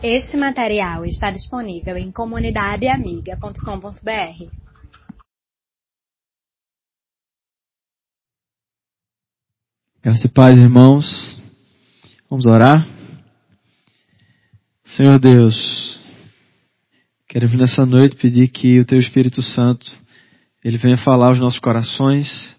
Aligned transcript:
Este 0.00 0.36
material 0.36 1.04
está 1.04 1.28
disponível 1.28 1.96
em 1.96 2.12
comunidadeamiga.com.br. 2.12 4.46
Graças 10.00 10.24
e 10.24 10.28
paz, 10.28 10.56
irmãos. 10.56 11.42
Vamos 12.30 12.46
orar? 12.46 12.86
Senhor 14.84 15.18
Deus, 15.18 15.98
quero 17.26 17.48
vir 17.48 17.58
nessa 17.58 17.84
noite 17.84 18.14
pedir 18.14 18.46
que 18.50 18.78
o 18.78 18.86
Teu 18.86 19.00
Espírito 19.00 19.42
Santo, 19.42 19.90
Ele 20.62 20.78
venha 20.78 20.96
falar 20.96 21.30
aos 21.30 21.40
nossos 21.40 21.58
corações 21.58 22.56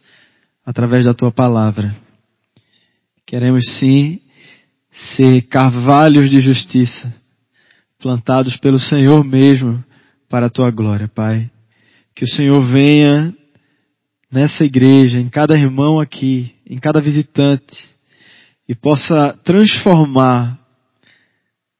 através 0.66 1.06
da 1.06 1.14
Tua 1.14 1.32
palavra. 1.32 1.96
Queremos 3.26 3.64
sim 3.80 4.22
ser 4.92 5.44
carvalhos 5.44 6.30
de 6.30 6.42
justiça, 6.42 7.18
plantados 8.00 8.56
pelo 8.58 8.80
Senhor 8.80 9.24
mesmo 9.24 9.84
para 10.30 10.46
a 10.46 10.50
tua 10.50 10.72
glória, 10.72 11.08
Pai. 11.08 11.52
Que 12.16 12.24
o 12.24 12.28
Senhor 12.28 12.62
venha 12.62 13.36
nessa 14.32 14.64
igreja, 14.64 15.20
em 15.20 15.30
cada 15.30 15.56
irmão 15.56 16.00
aqui, 16.00 16.56
em 16.66 16.78
cada 16.78 17.02
visitante, 17.02 17.90
e 18.68 18.76
possa 18.76 19.34
transformar 19.44 20.60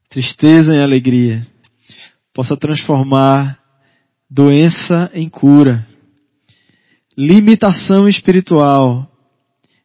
tristeza 0.10 0.74
em 0.74 0.82
alegria, 0.82 1.46
possa 2.34 2.58
transformar 2.58 3.60
doença 4.30 5.12
em 5.14 5.30
cura, 5.30 5.88
limitação 7.16 8.10
espiritual 8.10 9.08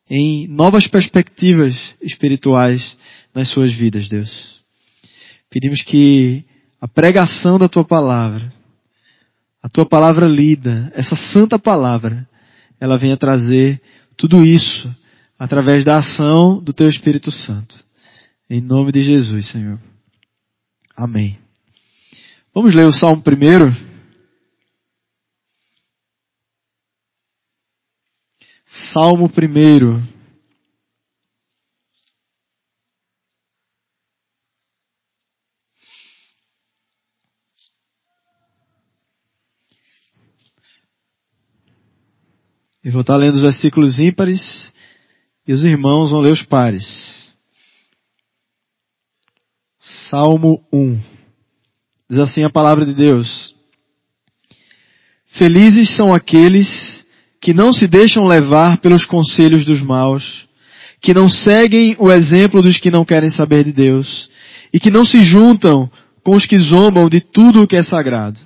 em 0.08 0.46
novas 0.48 0.86
perspectivas 0.86 1.94
espirituais 2.00 2.96
nas 3.34 3.48
suas 3.48 3.72
vidas, 3.72 4.08
Deus. 4.08 4.53
Pedimos 5.54 5.82
que 5.82 6.44
a 6.80 6.88
pregação 6.88 7.60
da 7.60 7.68
tua 7.68 7.84
palavra, 7.84 8.52
a 9.62 9.68
tua 9.68 9.86
palavra 9.86 10.26
lida, 10.26 10.90
essa 10.96 11.14
santa 11.14 11.60
palavra, 11.60 12.28
ela 12.80 12.98
venha 12.98 13.16
trazer 13.16 13.80
tudo 14.16 14.44
isso 14.44 14.92
através 15.38 15.84
da 15.84 15.98
ação 15.98 16.60
do 16.60 16.72
teu 16.72 16.88
Espírito 16.88 17.30
Santo. 17.30 17.76
Em 18.50 18.60
nome 18.60 18.90
de 18.90 19.04
Jesus, 19.04 19.46
Senhor. 19.46 19.80
Amém. 20.96 21.38
Vamos 22.52 22.74
ler 22.74 22.88
o 22.88 22.92
Salmo 22.92 23.22
primeiro. 23.22 23.72
Salmo 28.66 29.28
primeiro. 29.28 30.02
Eu 42.84 42.92
vou 42.92 43.00
estar 43.00 43.16
lendo 43.16 43.36
os 43.36 43.40
versículos 43.40 43.98
ímpares 43.98 44.70
e 45.48 45.54
os 45.54 45.64
irmãos 45.64 46.10
vão 46.10 46.20
ler 46.20 46.32
os 46.32 46.42
pares. 46.42 47.32
Salmo 49.78 50.62
1. 50.70 51.00
Diz 52.10 52.18
assim 52.18 52.44
a 52.44 52.50
palavra 52.50 52.84
de 52.84 52.92
Deus. 52.92 53.54
Felizes 55.28 55.96
são 55.96 56.12
aqueles 56.12 57.02
que 57.40 57.54
não 57.54 57.72
se 57.72 57.86
deixam 57.86 58.26
levar 58.26 58.76
pelos 58.76 59.06
conselhos 59.06 59.64
dos 59.64 59.80
maus, 59.80 60.46
que 61.00 61.14
não 61.14 61.26
seguem 61.26 61.96
o 61.98 62.12
exemplo 62.12 62.60
dos 62.60 62.78
que 62.78 62.90
não 62.90 63.02
querem 63.02 63.30
saber 63.30 63.64
de 63.64 63.72
Deus, 63.72 64.28
e 64.70 64.78
que 64.78 64.90
não 64.90 65.06
se 65.06 65.22
juntam 65.22 65.90
com 66.22 66.36
os 66.36 66.44
que 66.44 66.58
zombam 66.58 67.08
de 67.08 67.22
tudo 67.22 67.62
o 67.62 67.66
que 67.66 67.76
é 67.76 67.82
sagrado. 67.82 68.38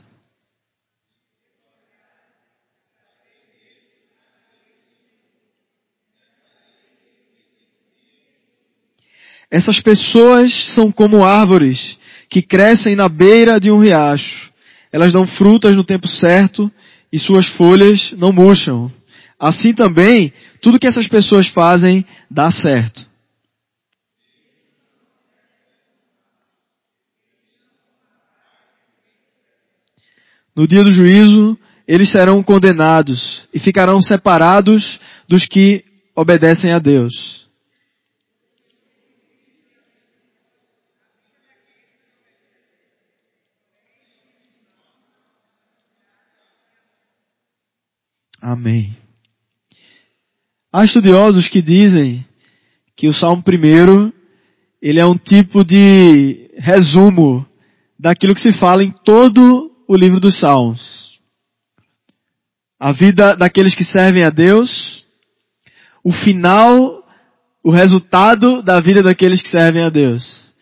Essas 9.51 9.81
pessoas 9.81 10.53
são 10.75 10.93
como 10.93 11.25
árvores 11.25 11.97
que 12.29 12.43
crescem 12.43 12.95
na 12.95 13.09
beira 13.09 13.59
de 13.59 13.71
um 13.71 13.81
riacho. 13.81 14.51
Elas 14.93 15.13
dão 15.13 15.27
frutas 15.27 15.75
no 15.75 15.85
tempo 15.85 16.07
certo 16.07 16.71
e 17.13 17.19
suas 17.19 17.47
folhas 17.47 18.13
não 18.13 18.33
murcham. 18.33 18.93
Assim 19.39 19.73
também, 19.73 20.33
tudo 20.61 20.79
que 20.79 20.87
essas 20.87 21.09
pessoas 21.09 21.49
fazem 21.49 22.05
dá 22.31 22.51
certo. 22.51 23.07
No 30.55 30.67
dia 30.67 30.83
do 30.83 30.91
juízo, 30.91 31.57
eles 31.87 32.11
serão 32.11 32.43
condenados 32.43 33.49
e 33.55 33.61
ficarão 33.61 34.03
separados 34.03 34.99
dos 35.29 35.47
que 35.47 35.85
obedecem 36.15 36.73
a 36.73 36.79
Deus. 36.79 37.48
Amém. 48.41 48.97
Há 50.73 50.85
estudiosos 50.85 51.49
que 51.49 51.61
dizem 51.61 52.25
que 52.97 53.09
o 53.09 53.13
Salmo 53.13 53.43
primeiro 53.43 54.13
ele 54.81 55.01
é 55.01 55.07
um 55.07 55.19
tipo 55.19 55.65
de 55.65 56.49
resumo 56.57 57.45
daquilo 57.99 58.35
que 58.35 58.41
se 58.41 58.53
fala 58.53 58.85
em 58.85 58.93
todo 59.05 59.73
o 59.89 59.97
livro 59.97 60.21
dos 60.21 60.39
Salmos. 60.39 61.19
A 62.79 62.93
vida 62.93 63.35
daqueles 63.35 63.75
que 63.75 63.83
servem 63.83 64.23
a 64.23 64.31
Deus, 64.31 65.05
o 66.05 66.13
final, 66.13 67.05
o 67.65 67.73
resultado 67.73 68.63
da 68.63 68.79
vida 68.79 69.03
daqueles 69.03 69.43
que 69.43 69.51
servem 69.51 69.83
a 69.83 69.91
Deus. 69.91 70.55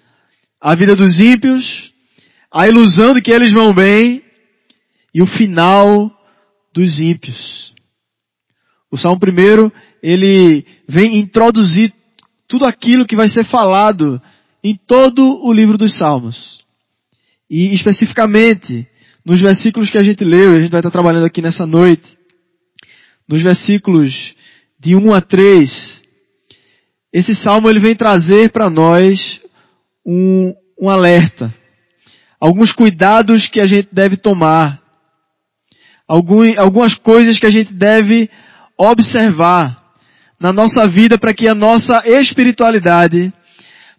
A 0.59 0.75
vida 0.75 0.97
dos 0.97 1.19
ímpios, 1.19 1.93
a 2.51 2.67
ilusão 2.67 3.13
de 3.13 3.21
que 3.21 3.31
eles 3.31 3.53
vão 3.53 3.75
bem 3.75 4.23
e 5.13 5.21
o 5.21 5.27
final 5.27 6.16
dos 6.77 7.01
ímpios. 7.01 7.75
O 8.91 8.99
Salmo 8.99 9.19
primeiro, 9.19 9.73
ele 10.03 10.65
vem 10.87 11.17
introduzir 11.17 11.91
tudo 12.47 12.67
aquilo 12.67 13.07
que 13.07 13.17
vai 13.17 13.31
ser 13.31 13.47
falado 13.47 14.21
em 14.63 14.77
todo 14.77 15.43
o 15.43 15.51
livro 15.53 15.79
dos 15.79 15.97
Salmos. 15.97 16.63
E 17.49 17.75
especificamente, 17.75 18.87
nos 19.25 19.41
versículos 19.41 19.89
que 19.89 19.97
a 19.97 20.03
gente 20.03 20.23
leu, 20.23 20.53
a 20.55 20.61
gente 20.61 20.71
vai 20.71 20.81
estar 20.81 20.91
trabalhando 20.91 21.25
aqui 21.25 21.41
nessa 21.41 21.67
noite, 21.67 22.19
nos 23.27 23.43
versículos 23.43 24.35
de 24.79 24.95
1 24.95 25.15
a 25.15 25.21
3, 25.23 26.03
esse 27.11 27.35
salmo 27.35 27.71
ele 27.71 27.81
vem 27.81 27.95
trazer 27.95 28.51
para 28.51 28.69
nós 28.69 29.41
um, 30.05 30.53
um 30.79 30.91
alerta. 30.91 31.53
Alguns 32.39 32.71
cuidados 32.71 33.49
que 33.49 33.61
a 33.61 33.67
gente 33.67 33.89
deve 33.91 34.19
tomar 34.19 34.86
algumas 36.09 36.94
coisas 36.94 37.39
que 37.39 37.47
a 37.47 37.50
gente 37.50 37.72
deve 37.72 38.31
observar 38.78 39.84
na 40.39 40.53
nossa 40.53 40.87
vida 40.87 41.19
para 41.19 41.34
que 41.34 41.49
a 41.49 41.55
nossa 41.55 42.03
espiritualidade, 42.06 43.33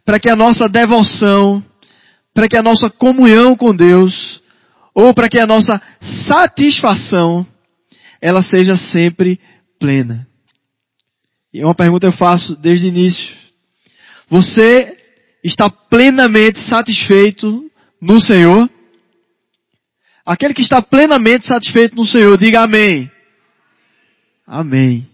para 0.06 0.20
que 0.20 0.30
a 0.30 0.36
nossa 0.36 0.70
devoção, 0.70 1.64
para 2.34 2.48
que 2.48 2.56
a 2.56 2.64
nossa 2.64 2.90
comunhão 2.90 3.56
com 3.56 3.76
Deus, 3.76 4.42
ou 4.94 5.14
para 5.14 5.28
que 5.28 5.40
a 5.40 5.46
nossa 5.46 5.82
satisfação, 6.00 7.46
ela 8.22 8.42
seja 8.42 8.76
sempre 8.76 9.40
plena. 9.80 10.28
E 11.54 11.64
uma 11.64 11.76
pergunta 11.76 12.08
eu 12.08 12.12
faço 12.12 12.56
desde 12.56 12.86
o 12.86 12.90
início. 12.90 13.36
Você 14.30 14.98
está 15.44 15.70
plenamente 15.70 16.60
satisfeito 16.60 17.70
no 18.02 18.20
Senhor? 18.20 18.70
Aquele 20.28 20.54
que 20.54 20.62
está 20.62 20.82
plenamente 20.82 21.46
satisfeito 21.46 21.96
no 21.96 22.04
Senhor, 22.04 22.38
diga 22.38 22.64
amém. 22.64 23.10
Amém. 24.46 25.10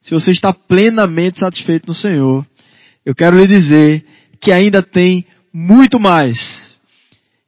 Se 0.00 0.12
você 0.12 0.30
está 0.30 0.52
plenamente 0.52 1.40
satisfeito 1.40 1.88
no 1.88 1.94
Senhor, 1.94 2.46
eu 3.04 3.12
quero 3.12 3.36
lhe 3.36 3.46
dizer 3.48 4.06
que 4.40 4.52
ainda 4.52 4.80
tem 4.80 5.26
muito 5.52 5.98
mais. 5.98 6.38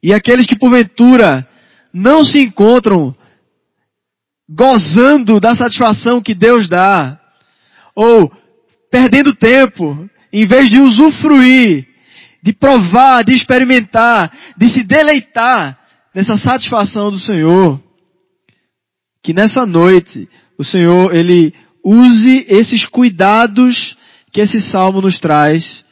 E 0.03 0.13
aqueles 0.13 0.45
que 0.45 0.57
porventura 0.57 1.47
não 1.93 2.21
se 2.25 2.41
encontram 2.41 3.15
gozando 4.49 5.39
da 5.39 5.55
satisfação 5.55 6.21
que 6.21 6.35
Deus 6.35 6.67
dá, 6.67 7.17
ou 7.95 8.29
perdendo 8.91 9.33
tempo, 9.33 10.09
em 10.33 10.45
vez 10.45 10.69
de 10.69 10.79
usufruir, 10.79 11.87
de 12.43 12.51
provar, 12.51 13.23
de 13.23 13.33
experimentar, 13.33 14.29
de 14.57 14.67
se 14.67 14.83
deleitar 14.83 15.84
nessa 16.15 16.37
satisfação 16.37 17.11
do 17.11 17.19
Senhor, 17.19 17.77
que 19.21 19.33
nessa 19.33 19.65
noite 19.65 20.29
o 20.57 20.63
Senhor 20.63 21.13
ele 21.13 21.53
use 21.83 22.45
esses 22.47 22.85
cuidados 22.85 23.97
que 24.31 24.39
esse 24.39 24.61
salmo 24.61 25.01
nos 25.01 25.19
traz 25.19 25.83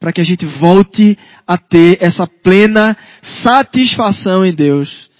para 0.00 0.12
que 0.12 0.20
a 0.20 0.24
gente 0.24 0.46
volte 0.46 1.18
a 1.46 1.58
ter 1.58 1.98
essa 2.00 2.26
plena 2.26 2.96
satisfação 3.22 4.44
em 4.44 4.54
Deus, 4.54 5.10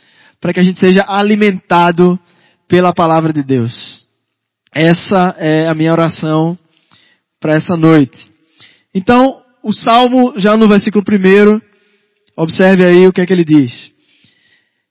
para 0.41 0.55
que 0.55 0.61
a 0.61 0.63
gente 0.63 0.81
seja 0.81 1.05
alimentado 1.07 2.19
pela 2.67 2.95
palavra 2.95 3.33
de 3.33 3.43
Deus. 3.43 4.07
Essa 4.73 5.35
é 5.39 5.69
a 5.69 5.75
minha 5.75 5.93
oração 5.93 6.59
para 7.41 7.55
essa 7.55 7.77
noite. 7.77 8.31
Então, 8.95 9.43
o 9.63 9.73
Salmo, 9.73 10.35
já 10.37 10.57
no 10.57 10.69
versículo 10.69 11.05
primeiro, 11.05 11.61
observe 12.37 12.85
aí 12.85 13.07
o 13.07 13.13
que 13.13 13.21
é 13.21 13.27
que 13.27 13.33
ele 13.33 13.45
diz. 13.45 13.96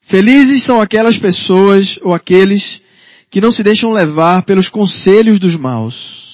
Felizes 0.06 0.64
são 0.64 0.82
aquelas 0.82 1.18
pessoas 1.18 1.98
ou 2.02 2.14
aqueles 2.14 2.82
que 3.30 3.42
não 3.42 3.52
se 3.52 3.64
deixam 3.64 3.92
levar 3.92 4.44
pelos 4.44 4.70
conselhos 4.70 5.40
dos 5.40 5.56
maus 5.56 6.26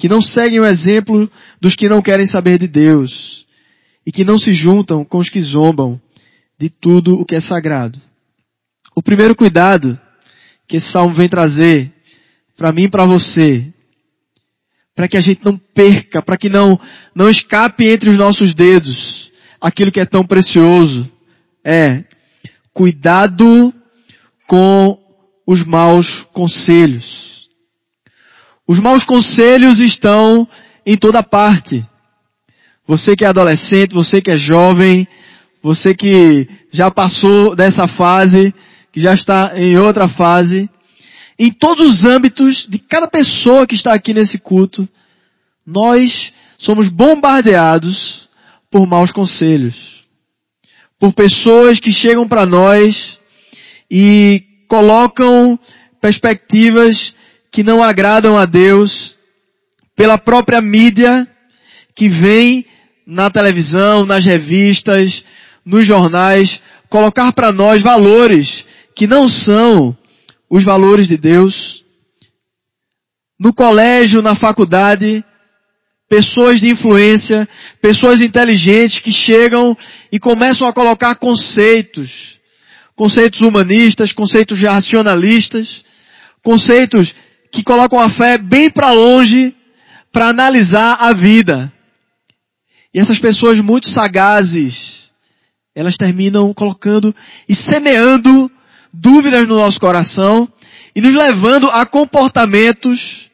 que 0.00 0.08
não 0.08 0.22
seguem 0.22 0.58
o 0.58 0.64
exemplo 0.64 1.30
dos 1.60 1.76
que 1.76 1.86
não 1.86 2.00
querem 2.00 2.26
saber 2.26 2.58
de 2.58 2.66
Deus 2.66 3.44
e 4.04 4.10
que 4.10 4.24
não 4.24 4.38
se 4.38 4.54
juntam 4.54 5.04
com 5.04 5.18
os 5.18 5.28
que 5.28 5.42
zombam 5.42 6.00
de 6.58 6.70
tudo 6.70 7.20
o 7.20 7.24
que 7.24 7.34
é 7.34 7.40
sagrado. 7.40 8.00
O 8.96 9.02
primeiro 9.02 9.36
cuidado 9.36 10.00
que 10.66 10.78
esse 10.78 10.90
salmo 10.90 11.14
vem 11.14 11.28
trazer 11.28 11.92
para 12.56 12.72
mim 12.72 12.84
e 12.84 12.90
para 12.90 13.04
você, 13.04 13.66
para 14.94 15.06
que 15.06 15.18
a 15.18 15.20
gente 15.20 15.44
não 15.44 15.58
perca, 15.58 16.22
para 16.22 16.38
que 16.38 16.48
não 16.48 16.80
não 17.14 17.28
escape 17.28 17.84
entre 17.84 18.08
os 18.08 18.16
nossos 18.16 18.54
dedos 18.54 19.30
aquilo 19.60 19.92
que 19.92 20.00
é 20.00 20.06
tão 20.06 20.24
precioso, 20.24 21.06
é 21.62 22.04
cuidado 22.72 23.72
com 24.46 24.98
os 25.46 25.64
maus 25.64 26.26
conselhos. 26.32 27.48
Os 28.66 28.78
maus 28.78 29.04
conselhos 29.04 29.80
estão 29.80 30.46
em 30.86 30.96
toda 30.96 31.22
parte. 31.22 31.84
Você 32.86 33.16
que 33.16 33.24
é 33.24 33.28
adolescente, 33.28 33.94
você 33.94 34.20
que 34.20 34.30
é 34.30 34.36
jovem, 34.36 35.06
você 35.62 35.94
que 35.94 36.48
já 36.72 36.90
passou 36.90 37.54
dessa 37.54 37.86
fase, 37.86 38.54
que 38.92 39.00
já 39.00 39.14
está 39.14 39.52
em 39.56 39.76
outra 39.76 40.08
fase, 40.08 40.68
em 41.38 41.50
todos 41.50 41.86
os 41.86 42.04
âmbitos 42.04 42.66
de 42.68 42.78
cada 42.78 43.08
pessoa 43.08 43.66
que 43.66 43.74
está 43.74 43.92
aqui 43.92 44.12
nesse 44.12 44.38
culto, 44.38 44.88
nós 45.66 46.32
somos 46.58 46.88
bombardeados 46.88 48.28
por 48.70 48.86
maus 48.86 49.12
conselhos. 49.12 49.99
Por 51.00 51.12
pessoas 51.12 51.80
que 51.80 51.90
chegam 51.90 52.28
para 52.28 52.46
nós 52.46 53.18
e 53.90 54.44
colocam 54.68 55.58
perspectivas 56.00 57.14
que 57.50 57.64
não 57.64 57.82
agradam 57.82 58.38
a 58.38 58.44
Deus, 58.44 59.18
pela 59.96 60.16
própria 60.16 60.60
mídia 60.60 61.26
que 61.96 62.08
vem 62.08 62.64
na 63.06 63.28
televisão, 63.28 64.06
nas 64.06 64.24
revistas, 64.24 65.24
nos 65.64 65.86
jornais, 65.86 66.60
colocar 66.88 67.32
para 67.32 67.50
nós 67.50 67.82
valores 67.82 68.64
que 68.94 69.06
não 69.06 69.28
são 69.28 69.96
os 70.48 70.64
valores 70.64 71.08
de 71.08 71.16
Deus. 71.16 71.84
No 73.38 73.52
colégio, 73.52 74.22
na 74.22 74.36
faculdade, 74.36 75.24
pessoas 76.10 76.60
de 76.60 76.68
influência, 76.68 77.48
pessoas 77.80 78.20
inteligentes 78.20 78.98
que 78.98 79.12
chegam 79.12 79.78
e 80.10 80.18
começam 80.18 80.68
a 80.68 80.72
colocar 80.72 81.14
conceitos, 81.14 82.36
conceitos 82.96 83.40
humanistas, 83.40 84.12
conceitos 84.12 84.60
racionalistas, 84.60 85.84
conceitos 86.42 87.14
que 87.52 87.62
colocam 87.62 88.00
a 88.00 88.10
fé 88.10 88.36
bem 88.36 88.68
para 88.68 88.90
longe 88.90 89.54
para 90.12 90.30
analisar 90.30 90.96
a 90.98 91.12
vida. 91.12 91.72
E 92.92 92.98
essas 92.98 93.20
pessoas 93.20 93.60
muito 93.60 93.88
sagazes, 93.88 94.74
elas 95.76 95.96
terminam 95.96 96.52
colocando 96.52 97.14
e 97.48 97.54
semeando 97.54 98.50
dúvidas 98.92 99.46
no 99.46 99.54
nosso 99.54 99.78
coração 99.78 100.48
e 100.92 101.00
nos 101.00 101.14
levando 101.14 101.70
a 101.70 101.86
comportamentos 101.86 103.30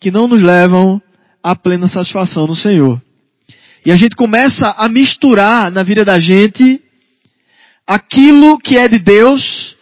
que 0.00 0.12
não 0.12 0.28
nos 0.28 0.40
levam 0.40 1.02
à 1.42 1.54
plena 1.54 1.88
satisfação 1.88 2.46
no 2.46 2.54
Senhor. 2.54 3.00
E 3.84 3.90
a 3.90 3.96
gente 3.96 4.14
começa 4.14 4.74
a 4.76 4.88
misturar 4.88 5.70
na 5.70 5.82
vida 5.82 6.04
da 6.04 6.18
gente 6.18 6.82
aquilo 7.86 8.58
que 8.58 8.76
é 8.76 8.86
de 8.86 8.98
Deus 8.98 9.74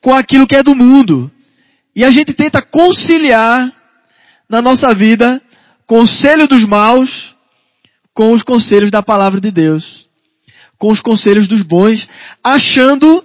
com 0.00 0.14
aquilo 0.14 0.46
que 0.46 0.56
é 0.56 0.62
do 0.62 0.74
mundo. 0.74 1.30
E 1.94 2.04
a 2.04 2.10
gente 2.10 2.32
tenta 2.32 2.62
conciliar 2.62 3.72
na 4.48 4.62
nossa 4.62 4.94
vida 4.94 5.42
conselho 5.86 6.46
dos 6.46 6.64
maus 6.64 7.34
com 8.14 8.32
os 8.32 8.42
conselhos 8.42 8.90
da 8.90 9.02
palavra 9.02 9.40
de 9.40 9.50
Deus, 9.50 10.08
com 10.78 10.90
os 10.90 11.00
conselhos 11.00 11.48
dos 11.48 11.62
bons, 11.62 12.08
achando 12.42 13.24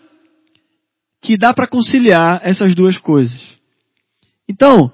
que 1.22 1.38
dá 1.38 1.54
para 1.54 1.68
conciliar 1.68 2.40
essas 2.44 2.74
duas 2.76 2.98
coisas. 2.98 3.40
Então, 4.48 4.92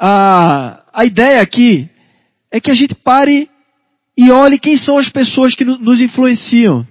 a, 0.00 0.82
a 0.92 1.04
ideia 1.04 1.40
aqui 1.40 1.88
é 2.56 2.60
que 2.60 2.70
a 2.70 2.74
gente 2.74 2.94
pare 2.94 3.50
e 4.16 4.30
olhe 4.30 4.58
quem 4.58 4.78
são 4.78 4.96
as 4.96 5.10
pessoas 5.10 5.54
que 5.54 5.64
nos 5.64 6.00
influenciam. 6.00 6.86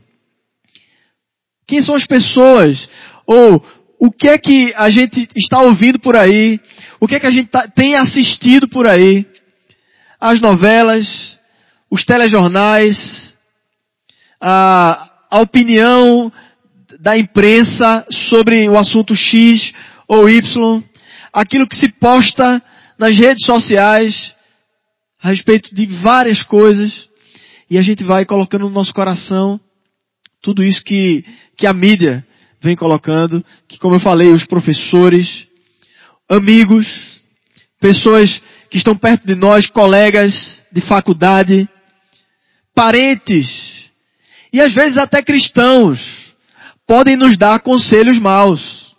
Quem 1.67 1.81
são 1.81 1.95
as 1.95 2.05
pessoas, 2.05 2.87
ou 3.25 3.65
o 3.99 4.11
que 4.11 4.29
é 4.29 4.37
que 4.37 4.71
a 4.75 4.91
gente 4.91 5.27
está 5.35 5.59
ouvindo 5.61 5.99
por 5.99 6.15
aí, 6.15 6.59
o 6.99 7.07
que 7.07 7.15
é 7.15 7.19
que 7.19 7.25
a 7.25 7.31
gente 7.31 7.47
tá, 7.47 7.67
tem 7.67 7.95
assistido 7.95 8.69
por 8.69 8.87
aí, 8.87 9.25
as 10.21 10.39
novelas, 10.39 11.39
os 11.89 12.03
telejornais, 12.05 13.33
a, 14.39 15.09
a 15.31 15.39
opinião 15.39 16.31
da 16.99 17.17
imprensa 17.17 18.05
sobre 18.11 18.69
o 18.69 18.77
assunto 18.77 19.15
X 19.15 19.73
ou 20.07 20.29
Y, 20.29 20.83
aquilo 21.33 21.67
que 21.67 21.75
se 21.75 21.89
posta 21.93 22.61
nas 22.99 23.17
redes 23.17 23.43
sociais 23.43 24.34
a 25.25 25.29
respeito 25.29 25.73
de 25.73 25.87
várias 26.03 26.43
coisas, 26.43 27.09
e 27.67 27.79
a 27.79 27.81
gente 27.81 28.03
vai 28.03 28.25
colocando 28.25 28.65
no 28.65 28.69
nosso 28.69 28.93
coração 28.93 29.59
tudo 30.39 30.63
isso 30.63 30.83
que, 30.83 31.25
que 31.57 31.65
a 31.65 31.73
mídia 31.73 32.23
vem 32.61 32.75
colocando, 32.75 33.43
que 33.67 33.79
como 33.79 33.95
eu 33.95 33.99
falei, 33.99 34.31
os 34.31 34.45
professores, 34.45 35.47
amigos, 36.29 36.85
pessoas 37.81 38.39
que 38.69 38.77
estão 38.77 38.95
perto 38.95 39.25
de 39.25 39.33
nós, 39.33 39.65
colegas 39.65 40.61
de 40.71 40.81
faculdade, 40.81 41.67
parentes, 42.75 43.89
e 44.53 44.61
às 44.61 44.75
vezes 44.75 44.95
até 44.95 45.23
cristãos, 45.23 45.99
podem 46.85 47.17
nos 47.17 47.35
dar 47.35 47.61
conselhos 47.61 48.19
maus. 48.19 48.95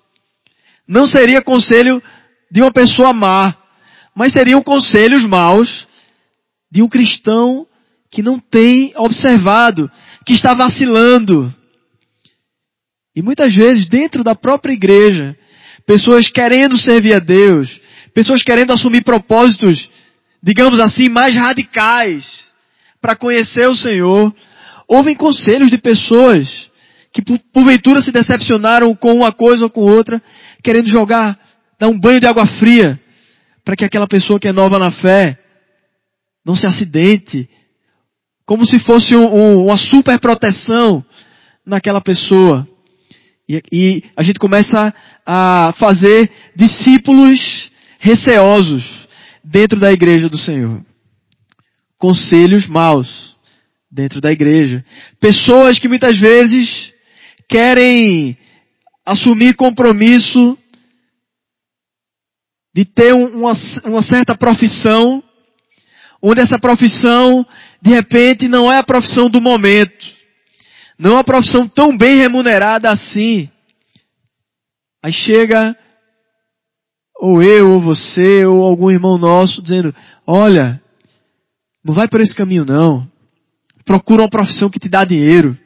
Não 0.89 1.07
seria 1.07 1.41
conselho 1.41 2.03
de 2.51 2.63
uma 2.63 2.73
pessoa 2.73 3.13
má, 3.13 3.57
mas 4.13 4.33
seriam 4.33 4.61
conselhos 4.61 5.23
maus 5.23 5.87
de 6.77 6.83
um 6.83 6.89
cristão 6.89 7.67
que 8.11 8.23
não 8.23 8.39
tem 8.39 8.93
observado, 8.99 9.91
que 10.27 10.35
está 10.35 10.53
vacilando, 10.53 11.51
e 13.15 13.23
muitas 13.23 13.55
vezes, 13.55 13.89
dentro 13.89 14.23
da 14.23 14.35
própria 14.35 14.75
igreja, 14.75 15.35
pessoas 15.87 16.29
querendo 16.29 16.77
servir 16.77 17.15
a 17.15 17.19
Deus, 17.19 17.81
pessoas 18.13 18.43
querendo 18.43 18.75
assumir 18.75 19.03
propósitos, 19.03 19.89
digamos 20.43 20.79
assim, 20.79 21.09
mais 21.09 21.35
radicais, 21.35 22.51
para 23.01 23.17
conhecer 23.17 23.67
o 23.67 23.75
Senhor, 23.75 24.35
ouvem 24.87 25.17
conselhos 25.17 25.71
de 25.71 25.79
pessoas 25.79 26.71
que 27.11 27.23
porventura 27.55 28.03
se 28.03 28.13
decepcionaram 28.13 28.95
com 28.95 29.15
uma 29.15 29.33
coisa 29.33 29.65
ou 29.65 29.71
com 29.71 29.81
outra, 29.81 30.23
querendo 30.63 30.89
jogar, 30.89 31.39
dar 31.81 31.89
um 31.89 31.99
banho 31.99 32.21
de 32.21 32.27
água 32.27 32.45
fria, 32.45 33.01
para 33.65 33.75
que 33.75 33.85
aquela 33.87 34.07
pessoa 34.07 34.39
que 34.39 34.49
é 34.49 34.53
nova 34.53 34.79
na 34.79 34.91
fé 34.91 35.39
não 36.47 36.55
se 36.55 36.65
acidente, 36.65 37.51
como 38.47 38.65
se 38.65 38.79
fosse 38.79 39.17
um, 39.17 39.27
um, 39.27 39.65
uma 39.65 39.77
super 39.77 40.17
proteção 40.21 41.05
naquela 41.67 42.01
pessoa. 42.01 42.67
E, 43.49 43.61
e 43.73 44.05
a 44.17 44.23
gente 44.23 44.39
começa 44.39 44.95
a 45.27 45.75
fazer 45.77 46.31
discípulos 46.55 47.69
receosos 47.99 48.85
dentro 49.43 49.81
da 49.81 49.93
igreja 49.93 50.29
do 50.29 50.39
Senhor. 50.39 50.81
Conselhos 51.99 52.69
maus 52.69 53.37
dentro 53.91 54.21
da 54.21 54.31
igreja. 54.31 54.85
Pessoas 55.19 55.81
que 55.81 55.89
muitas 55.89 56.17
vezes 56.17 56.93
querem 57.49 58.39
assumir 59.05 59.55
compromisso 59.57 60.57
de 62.73 62.85
ter 62.85 63.13
uma, 63.15 63.53
uma 63.85 64.03
certa 64.03 64.37
profissão, 64.37 65.25
onde 66.23 66.41
essa 66.41 66.59
profissão, 66.59 67.47
de 67.81 67.91
repente, 67.91 68.49
não 68.49 68.73
é 68.73 68.79
a 68.79 68.85
profissão 68.85 69.29
do 69.29 69.41
momento. 69.41 70.07
Não 70.99 71.13
é 71.13 71.15
uma 71.15 71.25
profissão 71.25 71.69
tão 71.69 71.97
bem 71.97 72.17
remunerada 72.19 72.91
assim. 72.91 73.51
Aí 75.03 75.13
chega, 75.13 75.77
ou 77.15 77.43
eu, 77.43 77.73
ou 77.73 77.81
você, 77.81 78.45
ou 78.47 78.63
algum 78.65 78.91
irmão 78.91 79.19
nosso, 79.19 79.63
dizendo, 79.63 79.95
olha, 80.27 80.83
Não 81.85 81.95
vai 81.95 82.09
por 82.09 82.21
esse 82.21 82.35
caminho 82.35 82.65
não. 82.65 83.09
Procura 83.85 84.23
uma 84.23 84.29
profissão 84.29 84.69
que 84.69 84.81
te 84.81 84.89
dá 84.89 85.05
dinheiro. 85.05 85.57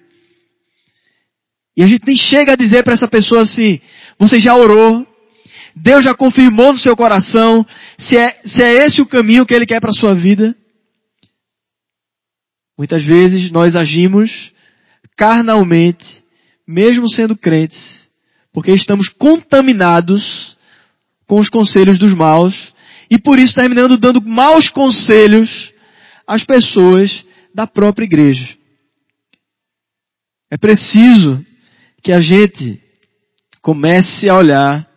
E 1.75 1.83
a 1.83 1.87
gente 1.87 2.04
nem 2.07 2.16
chega 2.16 2.52
a 2.52 2.57
dizer 2.57 2.85
para 2.85 2.92
essa 2.92 3.09
pessoa 3.09 3.40
assim, 3.40 3.80
você 4.19 4.38
já 4.38 4.54
orou, 4.54 5.07
Deus 5.75 6.05
já 6.05 6.15
confirmou 6.15 6.73
no 6.73 6.79
seu 6.79 6.97
coração 6.97 7.67
se 7.99 8.17
é, 8.17 8.41
se 8.45 8.62
é 8.62 8.85
esse 8.85 9.00
o 9.00 9.07
caminho 9.07 9.47
que 9.47 9.55
Ele 9.55 9.67
quer 9.67 9.81
para 9.81 9.91
a 9.91 9.95
sua 9.95 10.15
vida. 10.15 10.57
Muitas 12.77 13.05
vezes 13.05 13.50
nós 13.50 13.77
agimos 13.77 14.53
carnalmente, 15.17 16.25
mesmo 16.67 17.09
sendo 17.09 17.37
crentes, 17.37 18.09
porque 18.53 18.73
estamos 18.73 19.09
contaminados 19.09 20.57
com 21.27 21.39
os 21.39 21.49
conselhos 21.49 21.99
dos 21.99 22.15
maus 22.15 22.73
e 23.11 23.19
por 23.19 23.39
isso 23.39 23.55
terminando 23.55 23.99
dando 23.99 24.21
maus 24.23 24.69
conselhos 24.69 25.73
às 26.27 26.45
pessoas 26.45 27.25
da 27.55 27.67
própria 27.67 28.07
igreja. 28.07 28.57
É 30.50 30.57
preciso 30.57 31.45
que 32.03 32.12
a 32.12 32.21
gente 32.21 32.83
comece 33.61 34.29
a 34.29 34.37
olhar 34.37 34.90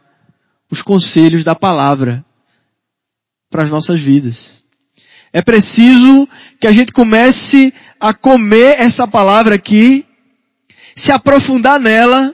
os 0.74 0.82
conselhos 0.82 1.44
da 1.44 1.54
palavra 1.54 2.26
para 3.52 3.64
as 3.64 3.70
nossas 3.70 4.02
vidas. 4.02 4.64
É 5.32 5.40
preciso 5.40 6.28
que 6.60 6.66
a 6.66 6.72
gente 6.72 6.92
comece 6.92 7.72
a 8.00 8.12
comer 8.12 8.80
essa 8.80 9.08
palavra 9.08 9.54
aqui, 9.54 10.04
se 10.96 11.12
aprofundar 11.12 11.80
nela, 11.80 12.34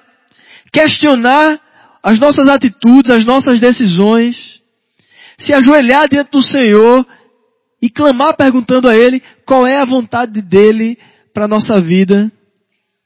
questionar 0.71 1.59
as 2.01 2.17
nossas 2.17 2.47
atitudes, 2.47 3.11
as 3.11 3.25
nossas 3.25 3.59
decisões, 3.59 4.61
se 5.37 5.53
ajoelhar 5.53 6.07
diante 6.07 6.31
do 6.31 6.41
Senhor 6.41 7.05
e 7.81 7.89
clamar 7.89 8.37
perguntando 8.37 8.87
a 8.87 8.95
Ele 8.95 9.21
qual 9.45 9.67
é 9.67 9.77
a 9.77 9.85
vontade 9.85 10.41
dEle 10.41 10.97
para 11.33 11.43
a 11.43 11.47
nossa 11.47 11.81
vida 11.81 12.31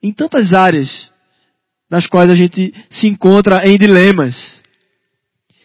em 0.02 0.14
tantas 0.14 0.54
áreas 0.54 1.12
nas 1.90 2.06
quais 2.06 2.30
a 2.30 2.36
gente 2.36 2.72
se 2.92 3.08
encontra 3.08 3.68
em 3.68 3.80
dilemas. 3.80 4.63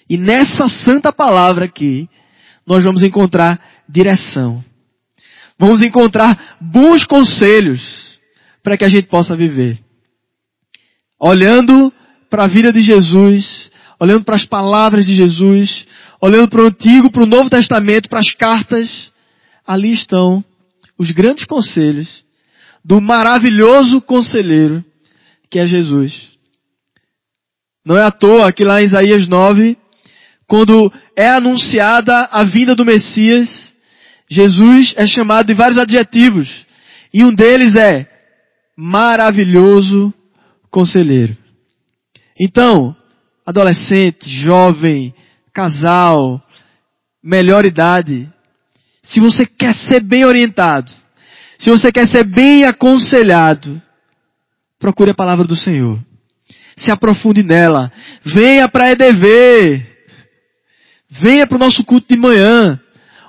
E 0.09 0.17
nessa 0.17 0.69
santa 0.69 1.13
palavra 1.13 1.67
aqui, 1.67 2.09
nós 2.67 2.85
vamos 2.85 3.03
encontrar 3.03 3.61
direção. 3.89 4.65
Vamos 5.59 5.83
encontrar 5.83 6.57
bons 6.61 7.05
conselhos 7.05 8.19
para 8.63 8.77
que 8.77 8.85
a 8.85 8.89
gente 8.89 9.09
possa 9.09 9.37
viver. 9.37 9.79
Olhando 11.21 11.93
para 12.31 12.45
a 12.45 12.49
vida 12.49 12.73
de 12.73 12.81
Jesus, 12.81 13.71
olhando 13.99 14.25
para 14.25 14.37
as 14.37 14.45
palavras 14.45 15.05
de 15.05 15.13
Jesus, 15.13 15.87
olhando 16.21 16.49
para 16.49 16.63
o 16.63 16.67
Antigo, 16.67 17.11
para 17.11 17.25
o 17.25 17.27
Novo 17.27 17.51
Testamento, 17.51 18.09
para 18.09 18.21
as 18.21 18.31
cartas, 18.35 19.11
ali 19.67 19.93
estão 19.93 20.45
os 20.99 21.11
grandes 21.11 21.45
conselhos 21.45 22.25
do 22.85 23.01
maravilhoso 23.01 24.01
conselheiro 24.01 24.85
que 25.51 25.59
é 25.59 25.67
Jesus. 25.67 26.39
Não 27.85 27.97
é 27.97 28.03
à 28.03 28.11
toa 28.11 28.53
que 28.53 28.65
lá 28.65 28.83
em 28.83 28.87
Isaías 28.87 29.27
9, 29.27 29.77
quando 30.49 30.91
é 31.15 31.29
anunciada 31.29 32.27
a 32.33 32.43
vinda 32.43 32.75
do 32.75 32.85
Messias, 32.85 33.75
Jesus 34.29 34.95
é 34.97 35.07
chamado 35.07 35.47
de 35.47 35.55
vários 35.55 35.79
adjetivos. 35.79 36.67
E 37.13 37.23
um 37.23 37.33
deles 37.33 37.75
é 37.75 38.07
maravilhoso 38.75 40.13
conselheiro. 40.71 41.37
Então, 42.41 42.97
adolescente, 43.45 44.33
jovem, 44.43 45.15
casal, 45.53 46.43
melhor 47.23 47.67
idade, 47.67 48.31
se 49.03 49.21
você 49.21 49.45
quer 49.45 49.75
ser 49.75 50.01
bem 50.01 50.25
orientado, 50.25 50.91
se 51.59 51.69
você 51.69 51.93
quer 51.93 52.09
ser 52.09 52.25
bem 52.25 52.65
aconselhado, 52.65 53.83
procure 54.79 55.11
a 55.11 55.15
palavra 55.15 55.45
do 55.45 55.57
Senhor. 55.57 55.99
Se 56.77 56.91
aprofunde 56.91 57.43
nela. 57.43 57.93
Venha 58.25 58.69
para 58.69 58.93
EDV. 58.93 59.98
Venha 61.11 61.47
para 61.47 61.57
o 61.57 61.61
nosso 61.61 61.85
culto 61.85 62.07
de 62.09 62.21
manhã, 62.21 62.79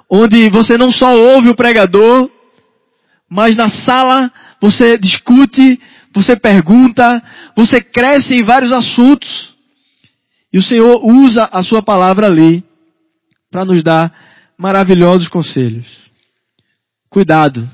onde 0.09 0.49
você 0.49 0.77
não 0.77 0.91
só 0.91 1.15
ouve 1.15 1.49
o 1.49 1.55
pregador, 1.55 2.29
mas 3.29 3.55
na 3.55 3.69
sala 3.69 4.31
você 4.61 4.97
discute, 4.97 5.79
você 6.13 6.35
pergunta, 6.35 7.23
você 7.55 7.79
cresce 7.79 8.35
em 8.35 8.43
vários 8.43 8.71
assuntos. 8.71 9.55
E 10.51 10.57
o 10.57 10.63
Senhor 10.63 10.99
usa 11.05 11.47
a 11.51 11.63
sua 11.63 11.81
palavra 11.81 12.27
ali 12.27 12.63
para 13.49 13.63
nos 13.63 13.83
dar 13.83 14.11
maravilhosos 14.57 15.29
conselhos. 15.29 15.87
Cuidado. 17.09 17.69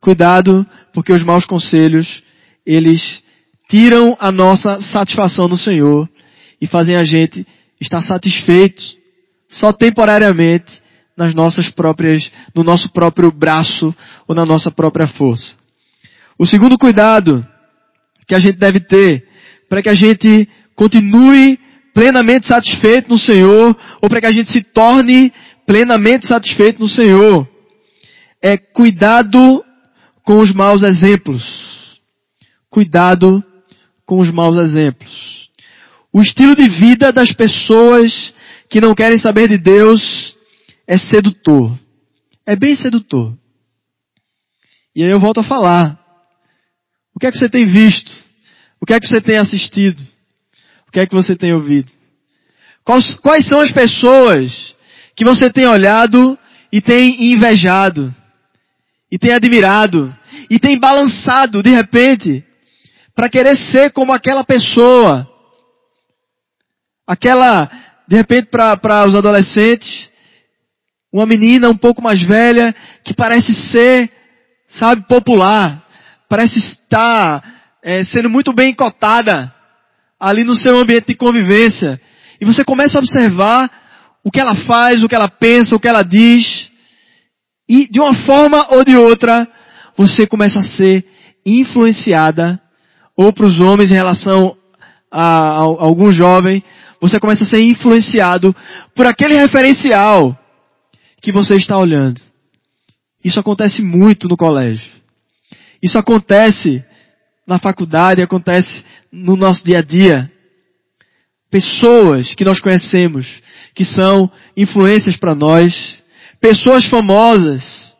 Cuidado, 0.00 0.66
porque 0.92 1.12
os 1.12 1.22
maus 1.22 1.44
conselhos, 1.44 2.22
eles 2.64 3.22
tiram 3.68 4.16
a 4.18 4.32
nossa 4.32 4.80
satisfação 4.80 5.46
no 5.46 5.56
Senhor 5.56 6.08
e 6.60 6.66
fazem 6.66 6.96
a 6.96 7.04
gente 7.04 7.46
estar 7.80 8.02
satisfeito 8.02 8.82
só 9.48 9.72
temporariamente 9.72 10.82
nas 11.16 11.34
nossas 11.34 11.70
próprias, 11.70 12.30
no 12.54 12.62
nosso 12.62 12.92
próprio 12.92 13.30
braço 13.30 13.94
ou 14.28 14.34
na 14.34 14.44
nossa 14.44 14.70
própria 14.70 15.06
força. 15.06 15.54
O 16.38 16.44
segundo 16.44 16.76
cuidado 16.76 17.46
que 18.26 18.34
a 18.34 18.38
gente 18.38 18.58
deve 18.58 18.80
ter 18.80 19.26
para 19.68 19.80
que 19.80 19.88
a 19.88 19.94
gente 19.94 20.48
continue 20.74 21.58
plenamente 21.94 22.46
satisfeito 22.46 23.08
no 23.08 23.18
Senhor 23.18 23.76
ou 24.02 24.08
para 24.08 24.20
que 24.20 24.26
a 24.26 24.32
gente 24.32 24.50
se 24.50 24.62
torne 24.62 25.32
plenamente 25.66 26.26
satisfeito 26.26 26.80
no 26.80 26.88
Senhor 26.88 27.48
é 28.42 28.58
cuidado 28.58 29.64
com 30.22 30.38
os 30.38 30.52
maus 30.52 30.82
exemplos. 30.82 32.00
Cuidado 32.68 33.42
com 34.04 34.18
os 34.18 34.30
maus 34.30 34.58
exemplos. 34.58 35.48
O 36.12 36.20
estilo 36.20 36.54
de 36.54 36.68
vida 36.68 37.10
das 37.10 37.32
pessoas 37.32 38.34
que 38.68 38.80
não 38.80 38.94
querem 38.94 39.18
saber 39.18 39.48
de 39.48 39.58
Deus 39.58 40.36
é 40.86 40.96
sedutor. 40.98 41.78
É 42.44 42.54
bem 42.54 42.74
sedutor. 42.74 43.36
E 44.94 45.02
aí 45.02 45.10
eu 45.10 45.20
volto 45.20 45.40
a 45.40 45.44
falar. 45.44 45.98
O 47.14 47.18
que 47.18 47.26
é 47.26 47.32
que 47.32 47.38
você 47.38 47.48
tem 47.48 47.66
visto? 47.66 48.10
O 48.80 48.86
que 48.86 48.94
é 48.94 49.00
que 49.00 49.06
você 49.06 49.20
tem 49.20 49.38
assistido? 49.38 50.00
O 50.88 50.92
que 50.92 51.00
é 51.00 51.06
que 51.06 51.14
você 51.14 51.34
tem 51.34 51.52
ouvido? 51.52 51.90
Quais, 52.84 53.14
quais 53.16 53.46
são 53.46 53.60
as 53.60 53.72
pessoas 53.72 54.74
que 55.14 55.24
você 55.24 55.50
tem 55.50 55.66
olhado 55.66 56.38
e 56.70 56.80
tem 56.80 57.32
invejado? 57.32 58.14
E 59.10 59.18
tem 59.18 59.32
admirado? 59.32 60.16
E 60.48 60.58
tem 60.58 60.78
balançado 60.78 61.62
de 61.62 61.70
repente 61.70 62.44
para 63.14 63.28
querer 63.28 63.56
ser 63.56 63.90
como 63.92 64.12
aquela 64.12 64.44
pessoa. 64.44 65.28
Aquela, 67.06 67.70
de 68.08 68.16
repente, 68.16 68.48
para 68.50 69.06
os 69.06 69.14
adolescentes, 69.14 70.08
uma 71.12 71.26
menina 71.26 71.68
um 71.68 71.76
pouco 71.76 72.02
mais 72.02 72.22
velha 72.22 72.74
que 73.02 73.14
parece 73.14 73.52
ser, 73.52 74.10
sabe, 74.68 75.06
popular, 75.08 75.82
parece 76.28 76.58
estar 76.58 77.42
é, 77.82 78.04
sendo 78.04 78.28
muito 78.28 78.52
bem 78.52 78.74
cotada 78.74 79.52
ali 80.20 80.44
no 80.44 80.54
seu 80.54 80.78
ambiente 80.78 81.08
de 81.08 81.16
convivência. 81.16 82.00
E 82.40 82.44
você 82.44 82.64
começa 82.64 82.98
a 82.98 83.00
observar 83.00 83.70
o 84.22 84.30
que 84.30 84.40
ela 84.40 84.54
faz, 84.54 85.02
o 85.02 85.08
que 85.08 85.14
ela 85.14 85.28
pensa, 85.28 85.74
o 85.74 85.80
que 85.80 85.88
ela 85.88 86.02
diz. 86.02 86.70
E 87.68 87.88
de 87.90 88.00
uma 88.00 88.14
forma 88.24 88.66
ou 88.74 88.84
de 88.84 88.96
outra, 88.96 89.48
você 89.96 90.26
começa 90.26 90.58
a 90.58 90.62
ser 90.62 91.04
influenciada 91.44 92.60
ou 93.16 93.32
para 93.32 93.46
os 93.46 93.58
homens 93.60 93.90
em 93.90 93.94
relação 93.94 94.56
a, 95.10 95.22
a, 95.22 95.58
a 95.58 95.62
algum 95.62 96.12
jovem, 96.12 96.62
você 97.00 97.20
começa 97.20 97.44
a 97.44 97.46
ser 97.46 97.62
influenciado 97.62 98.54
por 98.94 99.06
aquele 99.06 99.34
referencial 99.34 100.36
que 101.20 101.32
você 101.32 101.56
está 101.56 101.78
olhando. 101.78 102.20
Isso 103.24 103.40
acontece 103.40 103.82
muito 103.82 104.28
no 104.28 104.36
colégio. 104.36 104.90
Isso 105.82 105.98
acontece 105.98 106.84
na 107.46 107.58
faculdade, 107.58 108.22
acontece 108.22 108.84
no 109.10 109.36
nosso 109.36 109.64
dia 109.64 109.78
a 109.78 109.82
dia. 109.82 110.30
Pessoas 111.50 112.34
que 112.34 112.44
nós 112.44 112.60
conhecemos, 112.60 113.26
que 113.74 113.84
são 113.84 114.30
influências 114.56 115.16
para 115.16 115.34
nós, 115.34 116.02
pessoas 116.40 116.86
famosas, 116.86 117.94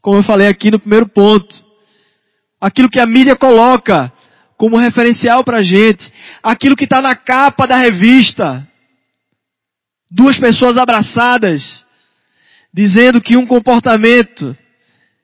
como 0.00 0.18
eu 0.18 0.22
falei 0.22 0.48
aqui 0.48 0.70
no 0.70 0.78
primeiro 0.78 1.08
ponto. 1.08 1.54
Aquilo 2.60 2.90
que 2.90 3.00
a 3.00 3.06
mídia 3.06 3.36
coloca 3.36 4.12
como 4.60 4.76
referencial 4.76 5.42
para 5.42 5.60
a 5.60 5.62
gente. 5.62 6.12
Aquilo 6.42 6.76
que 6.76 6.84
está 6.84 7.00
na 7.00 7.16
capa 7.16 7.66
da 7.66 7.78
revista. 7.78 8.68
Duas 10.10 10.38
pessoas 10.38 10.76
abraçadas, 10.76 11.82
dizendo 12.70 13.22
que 13.22 13.38
um 13.38 13.46
comportamento 13.46 14.54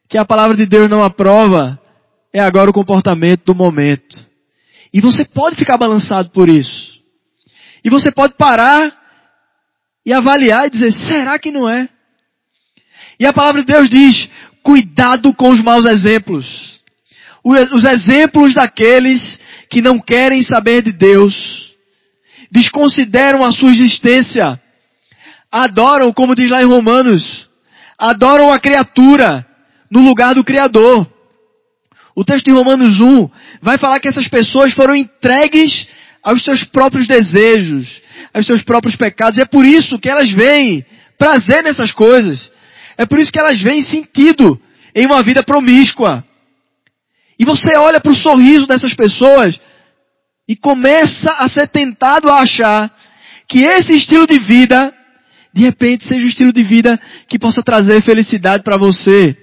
que 0.09 0.17
a 0.17 0.25
palavra 0.25 0.57
de 0.57 0.65
Deus 0.65 0.89
não 0.89 1.05
aprova 1.05 1.79
é 2.33 2.41
agora 2.41 2.71
o 2.71 2.73
comportamento 2.73 3.45
do 3.45 3.55
momento. 3.55 4.27
E 4.91 5.03
você 5.03 5.23
pode 5.23 5.55
ficar 5.55 5.77
balançado 5.77 6.31
por 6.31 6.49
isso. 6.49 6.99
E 7.85 7.91
você 7.91 8.11
pode 8.11 8.33
parar 8.39 8.91
e 10.07 10.15
avaliar 10.15 10.67
e 10.67 10.71
dizer, 10.71 10.93
será 10.93 11.39
que 11.39 11.51
não 11.51 11.69
é? 11.69 11.91
E 13.21 13.27
a 13.27 13.35
palavra 13.35 13.63
de 13.63 13.71
Deus 13.71 13.91
diz, 13.91 14.31
Cuidado 14.63 15.35
com 15.35 15.51
os 15.51 15.61
maus 15.61 15.85
exemplos. 15.85 16.76
Os 17.49 17.85
exemplos 17.85 18.55
daqueles 18.55 19.39
que 19.71 19.81
não 19.81 20.01
querem 20.01 20.43
saber 20.43 20.83
de 20.83 20.91
Deus, 20.91 21.73
desconsideram 22.51 23.45
a 23.45 23.53
sua 23.53 23.71
existência, 23.71 24.61
adoram, 25.51 26.13
como 26.13 26.35
diz 26.35 26.51
lá 26.51 26.61
em 26.61 26.67
Romanos, 26.67 27.49
adoram 27.97 28.53
a 28.53 28.59
criatura 28.59 29.47
no 29.89 30.01
lugar 30.01 30.35
do 30.35 30.43
Criador. 30.43 31.09
O 32.17 32.25
texto 32.25 32.47
de 32.47 32.51
Romanos 32.51 32.99
1 32.99 33.31
vai 33.63 33.79
falar 33.79 34.01
que 34.01 34.09
essas 34.09 34.27
pessoas 34.27 34.73
foram 34.73 34.97
entregues 34.97 35.87
aos 36.25 36.43
seus 36.43 36.65
próprios 36.65 37.07
desejos, 37.07 38.03
aos 38.35 38.45
seus 38.45 38.65
próprios 38.65 38.97
pecados. 38.97 39.39
É 39.39 39.45
por 39.45 39.65
isso 39.65 40.01
que 40.01 40.11
elas 40.11 40.33
veem 40.33 40.85
prazer 41.17 41.63
nessas 41.63 41.93
coisas. 41.93 42.51
É 42.99 43.07
por 43.07 43.21
isso 43.21 43.31
que 43.31 43.39
elas 43.39 43.61
veem 43.61 43.83
sentido 43.83 44.61
em 44.93 45.07
uma 45.07 45.23
vida 45.23 45.45
promíscua. 45.45 46.26
E 47.39 47.45
você 47.45 47.77
olha 47.77 48.01
para 48.01 48.13
o 48.13 48.17
sorriso 48.17 48.67
dessas 48.67 48.95
pessoas 48.95 49.61
e 50.49 50.57
começa 50.57 51.31
a 51.39 51.49
ser 51.49 51.69
tentado 51.69 52.31
a 52.31 52.41
achar 52.41 52.95
que 53.49 53.61
esse 53.61 53.93
estilo 53.93 54.27
de 54.27 54.39
vida, 54.39 54.93
de 55.53 55.63
repente, 55.63 56.05
seja 56.05 56.25
um 56.25 56.29
estilo 56.29 56.53
de 56.53 56.63
vida 56.63 56.99
que 57.29 57.39
possa 57.39 57.63
trazer 57.63 58.03
felicidade 58.03 58.63
para 58.63 58.77
você. 58.77 59.37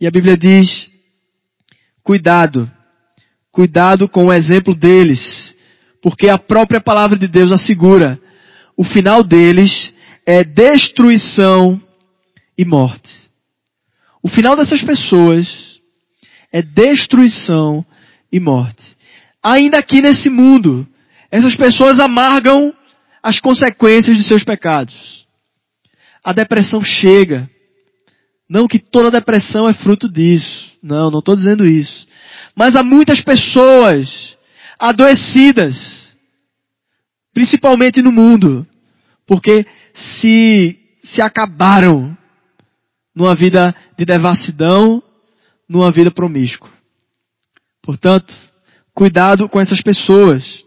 E 0.00 0.06
a 0.06 0.10
Bíblia 0.10 0.36
diz, 0.36 0.90
cuidado, 2.02 2.70
cuidado 3.50 4.08
com 4.08 4.26
o 4.26 4.32
exemplo 4.32 4.74
deles, 4.74 5.54
porque 6.02 6.28
a 6.28 6.38
própria 6.38 6.80
palavra 6.80 7.18
de 7.18 7.28
Deus 7.28 7.50
assegura, 7.50 8.18
o 8.76 8.84
final 8.84 9.22
deles 9.22 9.94
é 10.26 10.44
destruição 10.44 11.80
e 12.58 12.64
morte. 12.64 13.10
O 14.22 14.28
final 14.28 14.56
dessas 14.56 14.82
pessoas 14.82 15.65
é 16.52 16.62
destruição 16.62 17.84
e 18.32 18.40
morte. 18.40 18.96
Ainda 19.42 19.78
aqui 19.78 20.00
nesse 20.00 20.28
mundo, 20.28 20.86
essas 21.30 21.54
pessoas 21.54 22.00
amargam 22.00 22.74
as 23.22 23.40
consequências 23.40 24.16
de 24.16 24.24
seus 24.24 24.44
pecados. 24.44 25.26
A 26.22 26.32
depressão 26.32 26.82
chega. 26.82 27.48
Não 28.48 28.68
que 28.68 28.78
toda 28.78 29.10
depressão 29.10 29.68
é 29.68 29.74
fruto 29.74 30.10
disso. 30.10 30.72
Não, 30.82 31.10
não 31.10 31.18
estou 31.18 31.34
dizendo 31.34 31.66
isso. 31.66 32.06
Mas 32.54 32.76
há 32.76 32.82
muitas 32.82 33.20
pessoas 33.20 34.36
adoecidas, 34.78 36.16
principalmente 37.32 38.00
no 38.02 38.12
mundo, 38.12 38.66
porque 39.26 39.66
se, 39.94 40.78
se 41.02 41.20
acabaram 41.20 42.16
numa 43.14 43.34
vida 43.34 43.74
de 43.98 44.04
devassidão, 44.04 45.02
numa 45.68 45.90
vida 45.90 46.10
promíscua. 46.10 46.70
Portanto, 47.82 48.34
cuidado 48.94 49.48
com 49.48 49.60
essas 49.60 49.80
pessoas. 49.80 50.64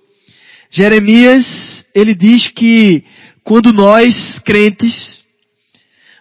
Jeremias, 0.69 1.85
ele 1.95 2.13
diz 2.13 2.47
que 2.47 3.03
quando 3.43 3.73
nós, 3.73 4.39
crentes, 4.39 5.23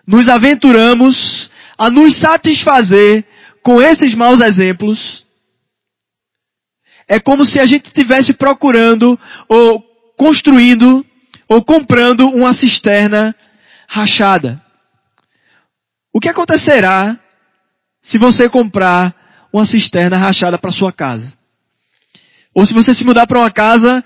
nos 0.06 0.28
aventuramos 0.28 1.50
a 1.76 1.90
nos 1.90 2.18
satisfazer 2.18 3.24
com 3.62 3.82
esses 3.82 4.14
maus 4.14 4.40
exemplos, 4.40 5.26
é 7.06 7.20
como 7.20 7.44
se 7.44 7.60
a 7.60 7.66
gente 7.66 7.86
estivesse 7.86 8.32
procurando 8.32 9.18
ou 9.48 9.82
construindo 10.16 11.04
ou 11.48 11.64
comprando 11.64 12.28
uma 12.28 12.52
cisterna 12.52 13.34
rachada. 13.88 14.60
O 16.12 16.20
que 16.20 16.28
acontecerá 16.28 17.18
se 18.02 18.18
você 18.18 18.48
comprar 18.48 19.14
uma 19.52 19.64
cisterna 19.64 20.16
rachada 20.16 20.58
para 20.58 20.70
sua 20.70 20.92
casa? 20.92 21.32
Ou 22.54 22.64
se 22.64 22.74
você 22.74 22.94
se 22.94 23.04
mudar 23.04 23.26
para 23.26 23.38
uma 23.38 23.50
casa 23.50 24.04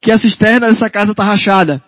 que 0.00 0.12
a 0.12 0.18
cisterna 0.18 0.68
dessa 0.68 0.88
casa 0.88 1.10
está 1.10 1.24
rachada? 1.24 1.82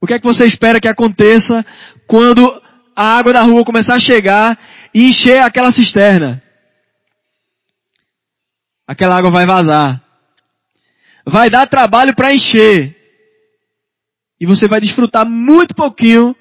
O 0.00 0.06
que 0.06 0.14
é 0.14 0.18
que 0.18 0.26
você 0.26 0.46
espera 0.46 0.80
que 0.80 0.88
aconteça 0.88 1.64
quando 2.06 2.62
a 2.94 3.18
água 3.18 3.32
da 3.32 3.42
rua 3.42 3.64
começar 3.64 3.94
a 3.94 4.00
chegar 4.00 4.58
e 4.94 5.10
encher 5.10 5.42
aquela 5.42 5.72
cisterna? 5.72 6.42
Aquela 8.86 9.16
água 9.16 9.30
vai 9.30 9.44
vazar. 9.44 10.02
Vai 11.26 11.50
dar 11.50 11.66
trabalho 11.66 12.14
para 12.14 12.32
encher. 12.32 12.96
E 14.40 14.46
você 14.46 14.66
vai 14.66 14.80
desfrutar 14.80 15.26
muito 15.26 15.74
pouquinho, 15.74 16.34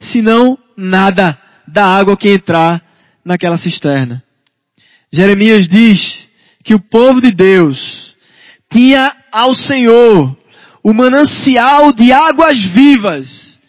se 0.00 0.20
não 0.20 0.58
nada, 0.76 1.38
da 1.66 1.86
água 1.86 2.16
que 2.16 2.28
entrar 2.28 2.83
naquela 3.24 3.56
cisterna. 3.56 4.22
Jeremias 5.12 5.68
diz 5.68 6.26
que 6.62 6.74
o 6.74 6.80
povo 6.80 7.20
de 7.20 7.30
Deus 7.30 8.14
tinha 8.72 9.14
ao 9.30 9.54
Senhor 9.54 10.36
o 10.82 10.92
manancial 10.92 11.92
de 11.92 12.12
águas 12.12 12.58
vivas, 12.58 13.60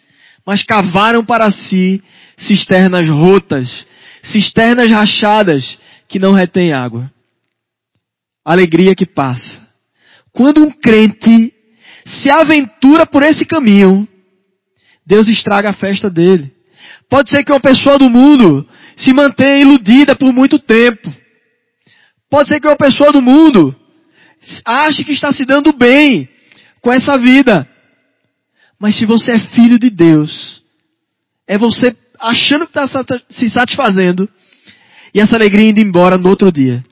mas 0.44 0.62
cavaram 0.62 1.24
para 1.24 1.50
si 1.50 2.02
cisternas 2.36 3.08
rotas, 3.08 3.86
cisternas 4.22 4.90
rachadas 4.90 5.78
que 6.08 6.18
não 6.18 6.32
retêm 6.32 6.72
água. 6.72 7.10
Alegria 8.44 8.94
que 8.94 9.06
passa. 9.06 9.60
Quando 10.32 10.62
um 10.62 10.70
crente 10.70 11.52
se 12.04 12.30
aventura 12.30 13.06
por 13.06 13.22
esse 13.22 13.44
caminho, 13.44 14.06
Deus 15.04 15.28
estraga 15.28 15.70
a 15.70 15.72
festa 15.72 16.10
dele. 16.10 16.52
Pode 17.08 17.30
ser 17.30 17.44
que 17.44 17.52
uma 17.52 17.60
pessoa 17.60 17.98
do 17.98 18.10
mundo 18.10 18.68
se 18.96 19.12
mantenha 19.12 19.60
iludida 19.60 20.16
por 20.16 20.32
muito 20.32 20.58
tempo. 20.58 21.12
Pode 22.30 22.48
ser 22.48 22.58
que 22.58 22.66
uma 22.66 22.76
pessoa 22.76 23.12
do 23.12 23.20
mundo 23.20 23.76
ache 24.64 25.04
que 25.04 25.12
está 25.12 25.30
se 25.30 25.44
dando 25.44 25.72
bem 25.72 26.28
com 26.80 26.90
essa 26.90 27.18
vida. 27.18 27.68
Mas 28.78 28.96
se 28.96 29.04
você 29.04 29.32
é 29.32 29.38
filho 29.38 29.78
de 29.78 29.90
Deus, 29.90 30.62
é 31.46 31.58
você 31.58 31.94
achando 32.18 32.66
que 32.66 32.78
está 32.78 32.86
se 33.28 33.50
satisfazendo 33.50 34.28
e 35.14 35.20
essa 35.20 35.36
alegria 35.36 35.68
indo 35.68 35.80
embora 35.80 36.16
no 36.16 36.28
outro 36.28 36.50
dia. 36.50 36.82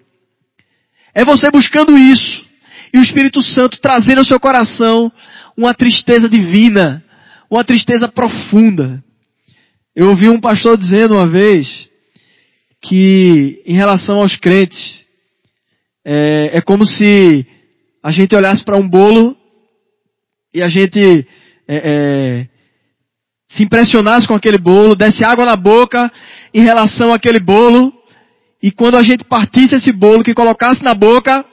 É 1.15 1.25
você 1.25 1.51
buscando 1.51 1.97
isso 1.97 2.45
e 2.93 2.99
o 2.99 3.03
Espírito 3.03 3.43
Santo 3.43 3.81
trazer 3.81 4.19
ao 4.19 4.25
seu 4.25 4.39
coração 4.39 5.11
uma 5.57 5.75
tristeza 5.75 6.29
divina, 6.29 7.05
uma 7.51 7.65
tristeza 7.65 8.09
profunda. 8.09 9.03
Eu 9.95 10.09
ouvi 10.09 10.29
um 10.29 10.41
pastor 10.41 10.77
dizendo 10.77 11.15
uma 11.15 11.29
vez 11.29 11.89
que 12.87 13.63
em 13.65 13.75
relação 13.75 14.21
aos 14.21 14.37
crentes, 14.37 15.07
é, 16.05 16.59
é 16.59 16.61
como 16.61 16.85
se 16.85 17.47
a 18.03 18.11
gente 18.11 18.37
olhasse 18.37 18.63
para 18.63 18.77
um 18.77 18.87
bolo 18.87 19.35
e 20.53 20.63
a 20.63 20.69
gente 20.69 21.27
é, 21.67 21.77
é, 21.77 22.49
se 23.49 23.63
impressionasse 23.63 24.29
com 24.29 24.35
aquele 24.35 24.59
bolo, 24.59 24.95
desse 24.95 25.25
água 25.25 25.47
na 25.47 25.57
boca 25.57 26.13
em 26.53 26.61
relação 26.61 27.13
àquele 27.13 27.41
bolo, 27.41 27.91
e 28.63 28.71
quando 28.71 28.97
a 28.97 29.03
gente 29.03 29.25
partisse 29.25 29.75
esse 29.75 29.91
bolo, 29.91 30.23
que 30.23 30.35
colocasse 30.35 30.85
na 30.85 30.95
boca, 30.95 31.45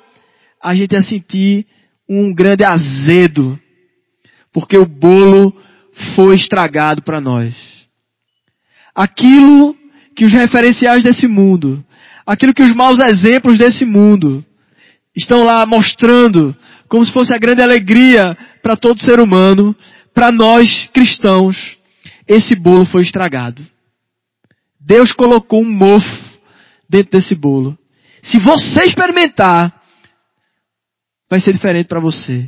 a 0.61 0.75
gente 0.75 0.93
ia 0.93 1.01
sentir 1.01 1.65
um 2.07 2.33
grande 2.33 2.65
azedo, 2.65 3.57
porque 4.51 4.77
o 4.77 4.85
bolo 4.85 5.55
foi 6.15 6.35
estragado 6.35 7.01
para 7.01 7.21
nós. 7.21 7.55
Aquilo 8.93 9.80
que 10.21 10.25
os 10.25 10.31
referenciais 10.33 11.03
desse 11.03 11.27
mundo, 11.27 11.83
aquilo 12.27 12.53
que 12.53 12.61
os 12.61 12.75
maus 12.75 12.99
exemplos 12.99 13.57
desse 13.57 13.83
mundo 13.83 14.45
estão 15.15 15.43
lá 15.43 15.65
mostrando 15.65 16.55
como 16.87 17.03
se 17.03 17.11
fosse 17.11 17.33
a 17.33 17.39
grande 17.39 17.63
alegria 17.63 18.37
para 18.61 18.77
todo 18.77 19.01
ser 19.01 19.19
humano, 19.19 19.75
para 20.13 20.31
nós 20.31 20.87
cristãos, 20.93 21.75
esse 22.27 22.53
bolo 22.53 22.85
foi 22.85 23.01
estragado. 23.01 23.65
Deus 24.79 25.11
colocou 25.11 25.63
um 25.63 25.71
mofo 25.71 26.39
dentro 26.87 27.13
desse 27.13 27.33
bolo. 27.33 27.75
Se 28.21 28.37
você 28.37 28.83
experimentar, 28.83 29.73
vai 31.27 31.39
ser 31.39 31.51
diferente 31.51 31.87
para 31.87 31.99
você. 31.99 32.47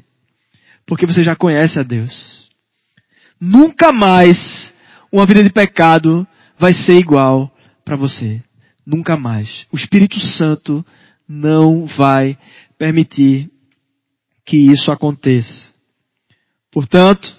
Porque 0.86 1.08
você 1.08 1.24
já 1.24 1.36
conhece 1.36 1.80
a 1.80 1.84
Deus. 1.84 2.48
Nunca 3.42 3.92
mais 3.92 4.72
uma 5.12 5.26
vida 5.26 5.42
de 5.42 5.52
pecado 5.52 6.28
vai 6.60 6.72
ser 6.72 7.00
igual 7.00 7.52
para 7.84 7.96
você. 7.96 8.42
Nunca 8.86 9.18
mais. 9.18 9.66
O 9.72 9.76
Espírito 9.76 10.20
Santo 10.20 10.86
não 11.28 11.86
vai 11.86 12.38
permitir 12.78 13.50
que 14.46 14.58
isso 14.58 14.92
aconteça. 14.92 15.70
Portanto, 16.72 17.36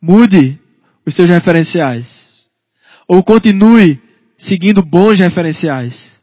mude 0.00 0.58
os 1.06 1.14
seus 1.14 1.28
referenciais. 1.28 2.44
Ou 3.06 3.22
continue 3.22 4.00
seguindo 4.36 4.84
bons 4.84 5.18
referenciais. 5.18 6.20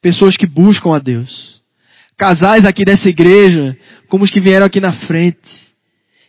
Pessoas 0.00 0.36
que 0.36 0.46
buscam 0.46 0.94
a 0.94 0.98
Deus 0.98 1.62
casais 2.22 2.64
aqui 2.64 2.84
dessa 2.84 3.08
igreja, 3.08 3.76
como 4.08 4.22
os 4.22 4.30
que 4.30 4.40
vieram 4.40 4.64
aqui 4.64 4.80
na 4.80 4.92
frente, 4.92 5.50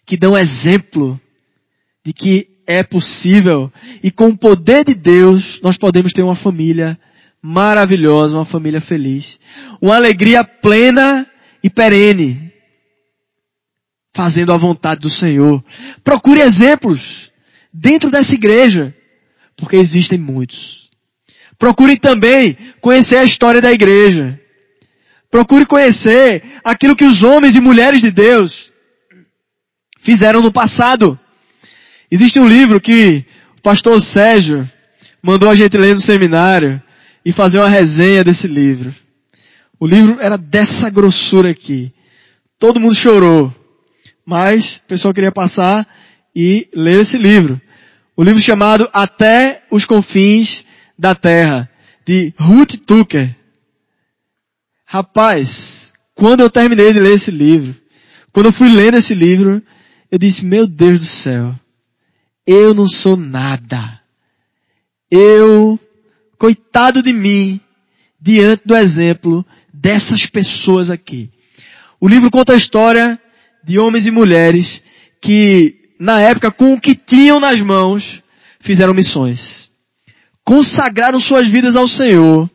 que 0.07 0.17
dão 0.17 0.35
exemplo 0.35 1.21
de 2.03 2.11
que 2.11 2.47
é 2.65 2.83
possível 2.83 3.71
e 4.01 4.11
com 4.11 4.27
o 4.27 4.37
poder 4.37 4.85
de 4.85 4.93
Deus 4.93 5.59
nós 5.61 5.77
podemos 5.77 6.13
ter 6.13 6.23
uma 6.23 6.35
família 6.35 6.97
maravilhosa, 7.41 8.35
uma 8.35 8.45
família 8.45 8.79
feliz, 8.79 9.37
uma 9.81 9.95
alegria 9.95 10.43
plena 10.43 11.27
e 11.61 11.69
perene, 11.69 12.51
fazendo 14.15 14.53
a 14.53 14.57
vontade 14.57 15.01
do 15.01 15.09
Senhor. 15.09 15.63
Procure 16.03 16.41
exemplos 16.41 17.29
dentro 17.73 18.09
dessa 18.09 18.33
igreja, 18.33 18.93
porque 19.57 19.75
existem 19.75 20.17
muitos. 20.17 20.89
Procure 21.57 21.99
também 21.99 22.57
conhecer 22.79 23.17
a 23.17 23.23
história 23.23 23.61
da 23.61 23.71
igreja. 23.71 24.39
Procure 25.29 25.65
conhecer 25.65 26.43
aquilo 26.63 26.95
que 26.95 27.05
os 27.05 27.23
homens 27.23 27.55
e 27.55 27.61
mulheres 27.61 28.01
de 28.01 28.11
Deus 28.11 28.71
fizeram 30.01 30.41
no 30.41 30.51
passado. 30.51 31.19
Existe 32.13 32.39
um 32.39 32.47
livro 32.47 32.79
que 32.79 33.25
o 33.57 33.61
pastor 33.63 33.99
Sérgio 33.99 34.69
mandou 35.19 35.49
a 35.49 35.55
gente 35.55 35.75
ler 35.75 35.95
no 35.95 35.99
seminário 35.99 36.79
e 37.25 37.33
fazer 37.33 37.57
uma 37.57 37.67
resenha 37.67 38.23
desse 38.23 38.45
livro. 38.45 38.93
O 39.79 39.87
livro 39.87 40.19
era 40.21 40.37
dessa 40.37 40.91
grossura 40.91 41.49
aqui. 41.49 41.91
Todo 42.59 42.79
mundo 42.79 42.93
chorou. 42.93 43.51
Mas 44.23 44.75
o 44.75 44.87
pessoal 44.87 45.11
queria 45.11 45.31
passar 45.31 45.87
e 46.35 46.67
ler 46.71 47.01
esse 47.01 47.17
livro. 47.17 47.59
O 48.15 48.23
livro 48.23 48.39
chamado 48.39 48.87
Até 48.93 49.63
os 49.71 49.83
Confins 49.83 50.63
da 50.95 51.15
Terra, 51.15 51.67
de 52.05 52.31
Ruth 52.37 52.75
Tucker. 52.85 53.35
Rapaz, 54.85 55.91
quando 56.13 56.41
eu 56.41 56.49
terminei 56.51 56.93
de 56.93 56.99
ler 56.99 57.15
esse 57.15 57.31
livro, 57.31 57.75
quando 58.31 58.49
eu 58.49 58.53
fui 58.53 58.69
lendo 58.69 58.97
esse 58.97 59.15
livro, 59.15 59.63
eu 60.11 60.19
disse, 60.19 60.45
meu 60.45 60.67
Deus 60.67 60.99
do 60.99 61.05
céu, 61.05 61.55
eu 62.45 62.73
não 62.73 62.87
sou 62.87 63.15
nada. 63.15 63.99
Eu, 65.09 65.79
coitado 66.37 67.01
de 67.01 67.13
mim, 67.13 67.59
diante 68.19 68.63
do 68.65 68.75
exemplo 68.75 69.45
dessas 69.73 70.25
pessoas 70.25 70.89
aqui. 70.89 71.29
O 71.99 72.07
livro 72.07 72.31
conta 72.31 72.53
a 72.53 72.57
história 72.57 73.19
de 73.63 73.79
homens 73.79 74.05
e 74.05 74.11
mulheres 74.11 74.81
que, 75.21 75.75
na 75.99 76.19
época, 76.19 76.51
com 76.51 76.73
o 76.73 76.79
que 76.79 76.95
tinham 76.95 77.39
nas 77.39 77.61
mãos, 77.61 78.21
fizeram 78.59 78.93
missões. 78.93 79.71
Consagraram 80.43 81.19
suas 81.19 81.47
vidas 81.47 81.75
ao 81.75 81.87
Senhor. 81.87 82.49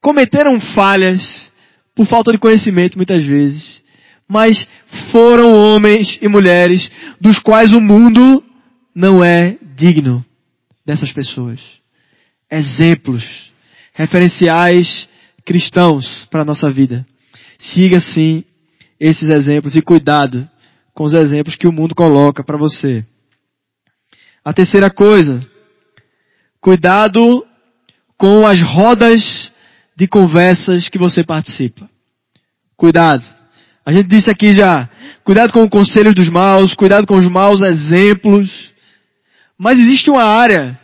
Cometeram 0.00 0.58
falhas 0.60 1.50
por 1.94 2.06
falta 2.06 2.32
de 2.32 2.38
conhecimento 2.38 2.96
muitas 2.96 3.24
vezes. 3.24 3.82
Mas 4.26 4.66
foram 5.10 5.52
homens 5.52 6.18
e 6.22 6.28
mulheres 6.28 6.90
dos 7.20 7.38
quais 7.38 7.74
o 7.74 7.80
mundo 7.80 8.42
não 8.94 9.24
é 9.24 9.56
digno 9.76 10.24
dessas 10.84 11.12
pessoas. 11.12 11.60
Exemplos, 12.50 13.50
referenciais 13.94 15.08
cristãos 15.44 16.26
para 16.30 16.42
a 16.42 16.44
nossa 16.44 16.70
vida. 16.70 17.06
Siga 17.58 18.00
sim 18.00 18.44
esses 18.98 19.30
exemplos 19.30 19.74
e 19.74 19.82
cuidado 19.82 20.48
com 20.94 21.04
os 21.04 21.14
exemplos 21.14 21.56
que 21.56 21.66
o 21.66 21.72
mundo 21.72 21.94
coloca 21.94 22.44
para 22.44 22.58
você. 22.58 23.04
A 24.44 24.52
terceira 24.52 24.90
coisa, 24.90 25.44
cuidado 26.60 27.46
com 28.16 28.46
as 28.46 28.60
rodas 28.60 29.52
de 29.96 30.06
conversas 30.06 30.88
que 30.88 30.98
você 30.98 31.24
participa. 31.24 31.88
Cuidado. 32.76 33.24
A 33.84 33.92
gente 33.92 34.08
disse 34.08 34.30
aqui 34.30 34.52
já, 34.52 34.88
cuidado 35.24 35.52
com 35.52 35.62
o 35.64 35.70
conselho 35.70 36.14
dos 36.14 36.28
maus, 36.28 36.74
cuidado 36.74 37.06
com 37.06 37.16
os 37.16 37.26
maus 37.26 37.62
exemplos. 37.62 38.71
Mas 39.62 39.78
existe 39.78 40.10
uma 40.10 40.24
área 40.24 40.76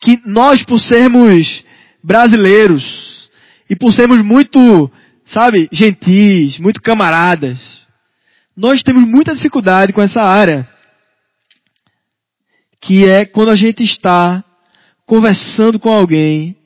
que 0.00 0.20
nós, 0.26 0.64
por 0.64 0.80
sermos 0.80 1.62
brasileiros 2.02 3.30
e 3.70 3.76
por 3.76 3.92
sermos 3.92 4.24
muito 4.24 4.90
sabe, 5.24 5.68
gentis, 5.70 6.58
muito 6.58 6.82
camaradas. 6.82 7.86
Nós 8.56 8.82
temos 8.82 9.04
muita 9.04 9.36
dificuldade 9.36 9.92
com 9.92 10.02
essa 10.02 10.20
área. 10.20 10.68
Que 12.80 13.08
é 13.08 13.24
quando 13.24 13.52
a 13.52 13.56
gente 13.56 13.84
está 13.84 14.42
conversando 15.06 15.78
com 15.78 15.92
alguém 15.92 16.56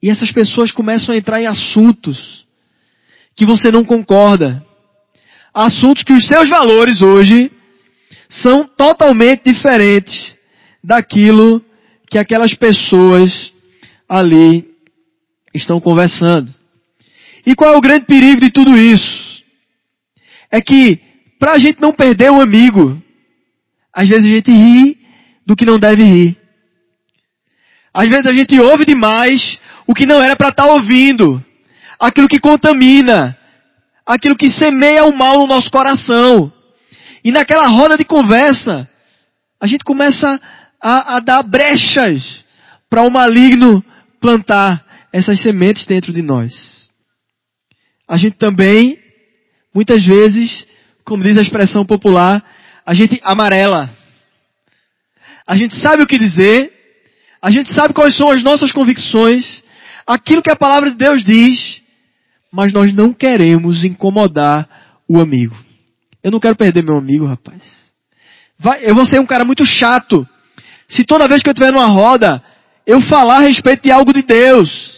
e 0.00 0.08
essas 0.08 0.30
pessoas 0.30 0.70
começam 0.70 1.12
a 1.12 1.18
entrar 1.18 1.42
em 1.42 1.48
assuntos 1.48 2.46
que 3.34 3.44
você 3.44 3.72
não 3.72 3.84
concorda. 3.84 4.64
Assuntos 5.52 6.04
que 6.04 6.12
os 6.12 6.24
seus 6.24 6.48
valores 6.48 7.02
hoje 7.02 7.50
são 8.28 8.62
totalmente 8.62 9.42
diferentes 9.44 10.35
daquilo 10.86 11.60
que 12.08 12.16
aquelas 12.16 12.54
pessoas 12.54 13.52
ali 14.08 14.70
estão 15.52 15.80
conversando. 15.80 16.54
E 17.44 17.56
qual 17.56 17.74
é 17.74 17.76
o 17.76 17.80
grande 17.80 18.06
perigo 18.06 18.40
de 18.40 18.50
tudo 18.50 18.78
isso? 18.78 19.42
É 20.48 20.60
que, 20.60 21.00
para 21.40 21.52
a 21.52 21.58
gente 21.58 21.80
não 21.80 21.92
perder 21.92 22.30
o 22.30 22.40
amigo, 22.40 23.02
às 23.92 24.08
vezes 24.08 24.26
a 24.26 24.30
gente 24.30 24.50
ri 24.52 24.96
do 25.44 25.56
que 25.56 25.66
não 25.66 25.76
deve 25.76 26.04
rir. 26.04 26.36
Às 27.92 28.08
vezes 28.08 28.26
a 28.26 28.32
gente 28.32 28.58
ouve 28.60 28.84
demais 28.84 29.58
o 29.88 29.94
que 29.94 30.06
não 30.06 30.22
era 30.22 30.36
para 30.36 30.50
estar 30.50 30.66
tá 30.66 30.72
ouvindo. 30.72 31.44
Aquilo 31.98 32.28
que 32.28 32.38
contamina. 32.38 33.36
Aquilo 34.04 34.36
que 34.36 34.48
semeia 34.48 35.04
o 35.04 35.16
mal 35.16 35.38
no 35.38 35.48
nosso 35.48 35.68
coração. 35.68 36.52
E 37.24 37.32
naquela 37.32 37.66
roda 37.66 37.98
de 37.98 38.04
conversa, 38.04 38.88
a 39.60 39.66
gente 39.66 39.84
começa 39.84 40.40
a, 40.80 41.16
a 41.16 41.20
dar 41.20 41.42
brechas 41.42 42.44
para 42.88 43.02
o 43.02 43.10
maligno 43.10 43.84
plantar 44.20 44.84
essas 45.12 45.40
sementes 45.40 45.86
dentro 45.86 46.12
de 46.12 46.22
nós 46.22 46.76
a 48.08 48.16
gente 48.16 48.36
também, 48.36 48.98
muitas 49.74 50.04
vezes, 50.04 50.66
como 51.04 51.24
diz 51.24 51.36
a 51.36 51.42
expressão 51.42 51.84
popular, 51.84 52.42
a 52.84 52.94
gente 52.94 53.20
amarela. 53.24 53.90
A 55.46 55.56
gente 55.56 55.74
sabe 55.76 56.02
o 56.02 56.06
que 56.06 56.18
dizer, 56.18 56.72
a 57.42 57.50
gente 57.50 57.72
sabe 57.72 57.92
quais 57.92 58.16
são 58.16 58.30
as 58.30 58.42
nossas 58.42 58.70
convicções, 58.70 59.62
aquilo 60.06 60.42
que 60.42 60.50
a 60.50 60.56
palavra 60.56 60.90
de 60.90 60.96
Deus 60.96 61.24
diz, 61.24 61.82
mas 62.52 62.72
nós 62.72 62.94
não 62.94 63.12
queremos 63.12 63.82
incomodar 63.82 64.68
o 65.08 65.18
amigo. 65.18 65.56
Eu 66.22 66.30
não 66.30 66.40
quero 66.40 66.56
perder 66.56 66.84
meu 66.84 66.96
amigo, 66.96 67.26
rapaz. 67.26 67.62
Vai, 68.58 68.88
eu 68.88 68.94
vou 68.94 69.04
ser 69.04 69.20
um 69.20 69.26
cara 69.26 69.44
muito 69.44 69.64
chato. 69.64 70.26
Se 70.88 71.04
toda 71.04 71.28
vez 71.28 71.42
que 71.42 71.48
eu 71.48 71.52
estiver 71.52 71.72
numa 71.72 71.86
roda, 71.86 72.42
eu 72.86 73.00
falar 73.02 73.36
a 73.36 73.40
respeito 73.40 73.82
de 73.82 73.90
algo 73.90 74.12
de 74.12 74.22
Deus, 74.22 74.96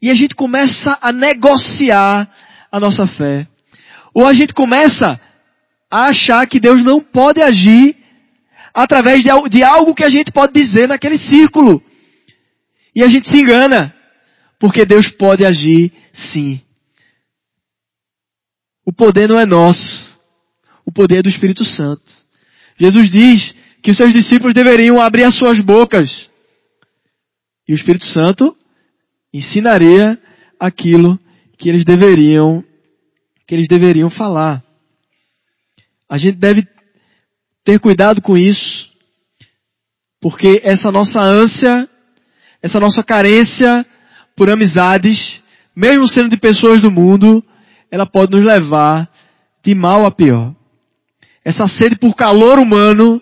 e 0.00 0.10
a 0.10 0.14
gente 0.14 0.34
começa 0.34 0.96
a 1.00 1.12
negociar 1.12 2.30
a 2.70 2.78
nossa 2.78 3.06
fé. 3.06 3.48
Ou 4.14 4.26
a 4.26 4.32
gente 4.32 4.54
começa 4.54 5.20
a 5.90 6.06
achar 6.06 6.46
que 6.46 6.60
Deus 6.60 6.84
não 6.84 7.00
pode 7.00 7.42
agir 7.42 7.96
através 8.72 9.22
de 9.22 9.62
algo 9.64 9.94
que 9.94 10.04
a 10.04 10.08
gente 10.08 10.30
pode 10.30 10.52
dizer 10.52 10.86
naquele 10.86 11.18
círculo. 11.18 11.82
E 12.94 13.02
a 13.02 13.08
gente 13.08 13.28
se 13.28 13.40
engana. 13.40 13.94
Porque 14.58 14.84
Deus 14.84 15.08
pode 15.08 15.44
agir 15.44 15.92
sim. 16.12 16.60
O 18.84 18.92
poder 18.92 19.28
não 19.28 19.38
é 19.38 19.46
nosso. 19.46 20.18
O 20.84 20.92
poder 20.92 21.18
é 21.18 21.22
do 21.22 21.28
Espírito 21.28 21.64
Santo. 21.64 22.12
Jesus 22.78 23.10
diz 23.10 23.54
que 23.82 23.90
os 23.90 23.96
seus 23.96 24.12
discípulos 24.12 24.54
deveriam 24.54 25.00
abrir 25.00 25.24
as 25.24 25.36
suas 25.36 25.60
bocas. 25.60 26.30
E 27.66 27.72
o 27.72 27.76
Espírito 27.76 28.06
Santo 28.06 28.56
ensinaria 29.32 30.18
aquilo 30.58 31.18
que 31.56 31.68
eles 31.68 31.84
deveriam 31.84 32.64
que 33.46 33.54
eles 33.54 33.66
deveriam 33.66 34.10
falar. 34.10 34.62
A 36.06 36.18
gente 36.18 36.36
deve 36.36 36.68
ter 37.64 37.80
cuidado 37.80 38.20
com 38.20 38.36
isso, 38.36 38.90
porque 40.20 40.60
essa 40.62 40.92
nossa 40.92 41.18
ânsia, 41.18 41.88
essa 42.62 42.78
nossa 42.78 43.02
carência 43.02 43.86
por 44.36 44.50
amizades, 44.50 45.40
mesmo 45.74 46.06
sendo 46.06 46.28
de 46.28 46.36
pessoas 46.36 46.82
do 46.82 46.90
mundo, 46.90 47.42
ela 47.90 48.04
pode 48.04 48.32
nos 48.32 48.46
levar 48.46 49.10
de 49.64 49.74
mal 49.74 50.04
a 50.04 50.10
pior. 50.10 50.54
Essa 51.42 51.66
sede 51.66 51.96
por 51.96 52.14
calor 52.14 52.58
humano, 52.58 53.20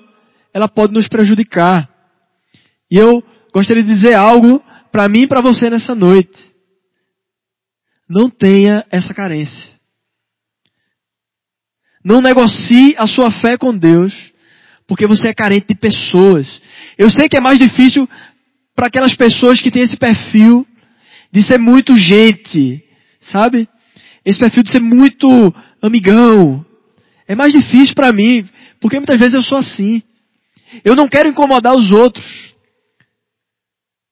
ela 0.57 0.69
pode 0.69 0.95
nos 0.95 1.07
prejudicar. 1.07 1.87
E 2.91 2.97
eu 2.97 3.23
gostaria 3.53 3.83
de 3.85 3.95
dizer 3.95 4.15
algo 4.15 4.65
para 4.91 5.07
mim 5.07 5.25
e 5.25 5.27
para 5.27 5.43
você 5.43 5.69
nessa 5.69 5.95
noite. 5.95 6.51
Não 8.09 8.31
tenha 8.31 8.83
essa 8.91 9.13
carência. 9.13 9.71
Não 12.03 12.23
negocie 12.23 12.95
a 12.97 13.07
sua 13.07 13.31
fé 13.31 13.59
com 13.59 13.77
Deus, 13.77 14.15
porque 14.87 15.07
você 15.07 15.29
é 15.29 15.35
carente 15.35 15.67
de 15.69 15.75
pessoas. 15.75 16.63
Eu 16.97 17.11
sei 17.11 17.29
que 17.29 17.37
é 17.37 17.41
mais 17.41 17.59
difícil 17.59 18.09
para 18.75 18.87
aquelas 18.87 19.15
pessoas 19.15 19.61
que 19.61 19.71
têm 19.71 19.83
esse 19.83 19.99
perfil 19.99 20.67
de 21.31 21.43
ser 21.43 21.59
muito 21.59 21.95
gente, 21.95 22.83
sabe? 23.21 23.69
Esse 24.25 24.39
perfil 24.39 24.63
de 24.63 24.71
ser 24.71 24.81
muito 24.81 25.55
amigão. 25.83 26.65
É 27.29 27.35
mais 27.35 27.53
difícil 27.53 27.95
para 27.95 28.11
mim, 28.11 28.49
porque 28.81 28.99
muitas 28.99 29.19
vezes 29.19 29.35
eu 29.35 29.43
sou 29.43 29.59
assim. 29.59 30.03
Eu 30.85 30.95
não 30.95 31.09
quero 31.09 31.29
incomodar 31.29 31.75
os 31.75 31.91
outros. 31.91 32.55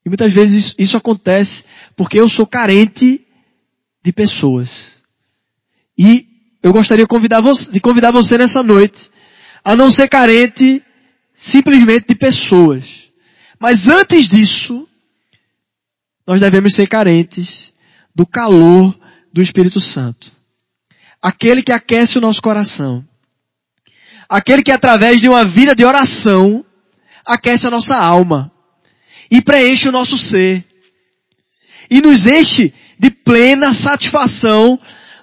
E 0.05 0.09
muitas 0.09 0.33
vezes 0.33 0.67
isso, 0.67 0.75
isso 0.79 0.97
acontece 0.97 1.65
porque 1.97 2.19
eu 2.19 2.29
sou 2.29 2.47
carente 2.47 3.25
de 4.05 4.13
pessoas. 4.13 4.71
E 5.99 6.27
eu 6.63 6.73
gostaria 6.73 7.07
convidar, 7.07 7.41
você, 7.41 7.71
de 7.71 7.81
convidar 7.81 8.11
você 8.11 8.37
nessa 8.37 8.63
noite 8.63 9.11
a 9.65 9.75
não 9.75 9.91
ser 9.91 10.09
carente 10.09 10.83
simplesmente 11.35 12.07
de 12.09 12.15
pessoas. 12.15 12.85
Mas 13.59 13.87
antes 13.87 14.29
disso, 14.29 14.87
nós 16.27 16.41
devemos 16.41 16.75
ser 16.75 16.87
carentes 16.87 17.73
do 18.15 18.27
calor 18.27 18.97
do 19.33 19.43
Espírito 19.43 19.81
Santo. 19.81 20.31
Aquele 21.21 21.63
que 21.63 21.73
aquece 21.73 22.19
o 22.19 22.21
nosso 22.21 22.43
coração. 22.43 23.05
Aquele 24.35 24.65
que 24.65 24.73
através 24.73 25.21
de 25.21 25.29
uma 25.29 25.45
vida 25.45 25.77
de 25.77 25.85
oração 25.85 26.67
aquece 27.25 27.69
a 27.69 27.71
nossa 27.71 27.95
alma 27.95 28.51
e 29.31 29.41
preenche 29.41 29.89
o 29.89 29.93
nosso 29.93 30.19
ser. 30.19 30.65
E 31.89 32.01
nos 32.01 32.27
enche 32.27 32.75
de 32.99 33.11
plena 33.13 33.73
satisfação 33.73 34.77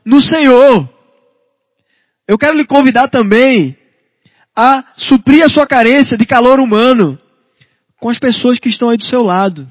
no 0.05 0.21
Senhor. 0.21 0.89
Eu 2.25 2.37
quero 2.37 2.55
lhe 2.55 2.65
convidar 2.65 3.09
também 3.09 3.75
a 4.55 4.93
suprir 4.95 5.43
a 5.43 5.49
sua 5.49 5.67
carência 5.67 6.17
de 6.17 6.25
calor 6.25 6.61
humano 6.61 7.19
com 7.99 8.07
as 8.07 8.17
pessoas 8.17 8.59
que 8.59 8.69
estão 8.69 8.87
aí 8.87 8.95
do 8.95 9.03
seu 9.03 9.23
lado. 9.23 9.69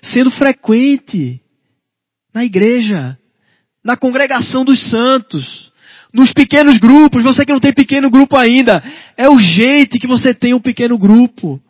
Sendo 0.00 0.30
frequente 0.30 1.40
na 2.32 2.44
igreja, 2.44 3.18
na 3.84 3.96
congregação 3.96 4.64
dos 4.64 4.88
santos, 4.88 5.71
nos 6.12 6.32
pequenos 6.32 6.76
grupos. 6.78 7.22
Você 7.22 7.44
que 7.44 7.52
não 7.52 7.60
tem 7.60 7.72
pequeno 7.72 8.10
grupo 8.10 8.36
ainda, 8.36 8.82
é 9.16 9.28
urgente 9.28 9.98
que 9.98 10.06
você 10.06 10.34
tenha 10.34 10.56
um 10.56 10.60
pequeno 10.60 10.98
grupo. 10.98 11.60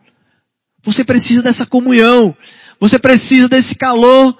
Você 0.84 1.04
precisa 1.04 1.42
dessa 1.42 1.64
comunhão. 1.64 2.36
Você 2.80 2.98
precisa 2.98 3.48
desse 3.48 3.74
calor 3.74 4.36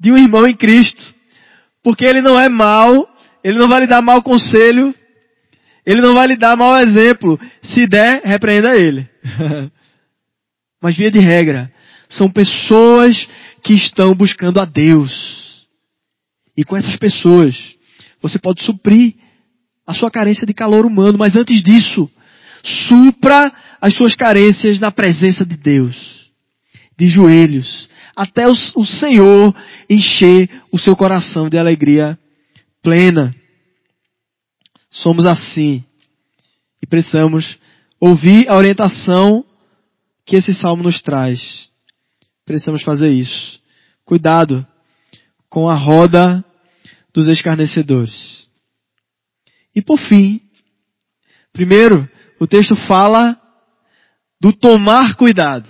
de 0.00 0.10
um 0.10 0.16
irmão 0.16 0.46
em 0.46 0.54
Cristo. 0.54 1.14
Porque 1.82 2.04
ele 2.04 2.22
não 2.22 2.38
é 2.38 2.48
mau, 2.48 3.08
ele 3.44 3.58
não 3.58 3.68
vai 3.68 3.80
lhe 3.80 3.86
dar 3.86 4.02
mau 4.02 4.22
conselho, 4.22 4.94
ele 5.84 6.00
não 6.00 6.14
vai 6.14 6.26
lhe 6.26 6.36
dar 6.36 6.56
mau 6.56 6.78
exemplo. 6.78 7.38
Se 7.62 7.86
der, 7.86 8.22
repreenda 8.24 8.76
ele. 8.76 9.08
Mas 10.82 10.96
via 10.96 11.10
de 11.10 11.18
regra, 11.18 11.70
são 12.08 12.30
pessoas 12.30 13.28
que 13.62 13.74
estão 13.74 14.14
buscando 14.14 14.60
a 14.60 14.64
Deus. 14.64 15.66
E 16.56 16.64
com 16.64 16.76
essas 16.76 16.96
pessoas, 16.96 17.56
você 18.20 18.38
pode 18.38 18.62
suprir 18.62 19.14
a 19.86 19.94
sua 19.94 20.10
carência 20.10 20.46
de 20.46 20.54
calor 20.54 20.86
humano, 20.86 21.18
mas 21.18 21.34
antes 21.34 21.62
disso, 21.62 22.10
supra 22.62 23.52
as 23.80 23.94
suas 23.94 24.14
carências 24.14 24.78
na 24.78 24.90
presença 24.90 25.44
de 25.44 25.56
Deus. 25.56 26.30
De 26.96 27.08
joelhos. 27.08 27.88
Até 28.14 28.46
o, 28.46 28.84
Senhor 28.84 29.54
encher 29.88 30.48
o 30.70 30.78
seu 30.78 30.94
coração 30.94 31.48
de 31.48 31.56
alegria 31.56 32.18
plena. 32.82 33.34
Somos 34.90 35.24
assim. 35.24 35.82
E 36.82 36.86
precisamos 36.86 37.58
ouvir 37.98 38.48
a 38.48 38.56
orientação 38.56 39.44
que 40.26 40.36
esse 40.36 40.52
salmo 40.52 40.82
nos 40.82 41.00
traz. 41.00 41.68
Precisamos 42.44 42.82
fazer 42.82 43.10
isso. 43.10 43.58
Cuidado 44.04 44.66
com 45.48 45.68
a 45.68 45.74
roda 45.74 46.44
dos 47.12 47.28
escarnecedores. 47.28 48.48
E 49.74 49.82
por 49.82 49.98
fim, 49.98 50.40
primeiro, 51.52 52.08
o 52.40 52.46
texto 52.46 52.74
fala 52.86 53.40
do 54.40 54.52
tomar 54.52 55.14
cuidado. 55.16 55.68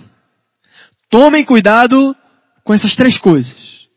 Tomem 1.09 1.45
cuidado 1.45 2.15
com 2.63 2.73
essas 2.73 2.95
três 2.95 3.17
coisas. 3.17 3.87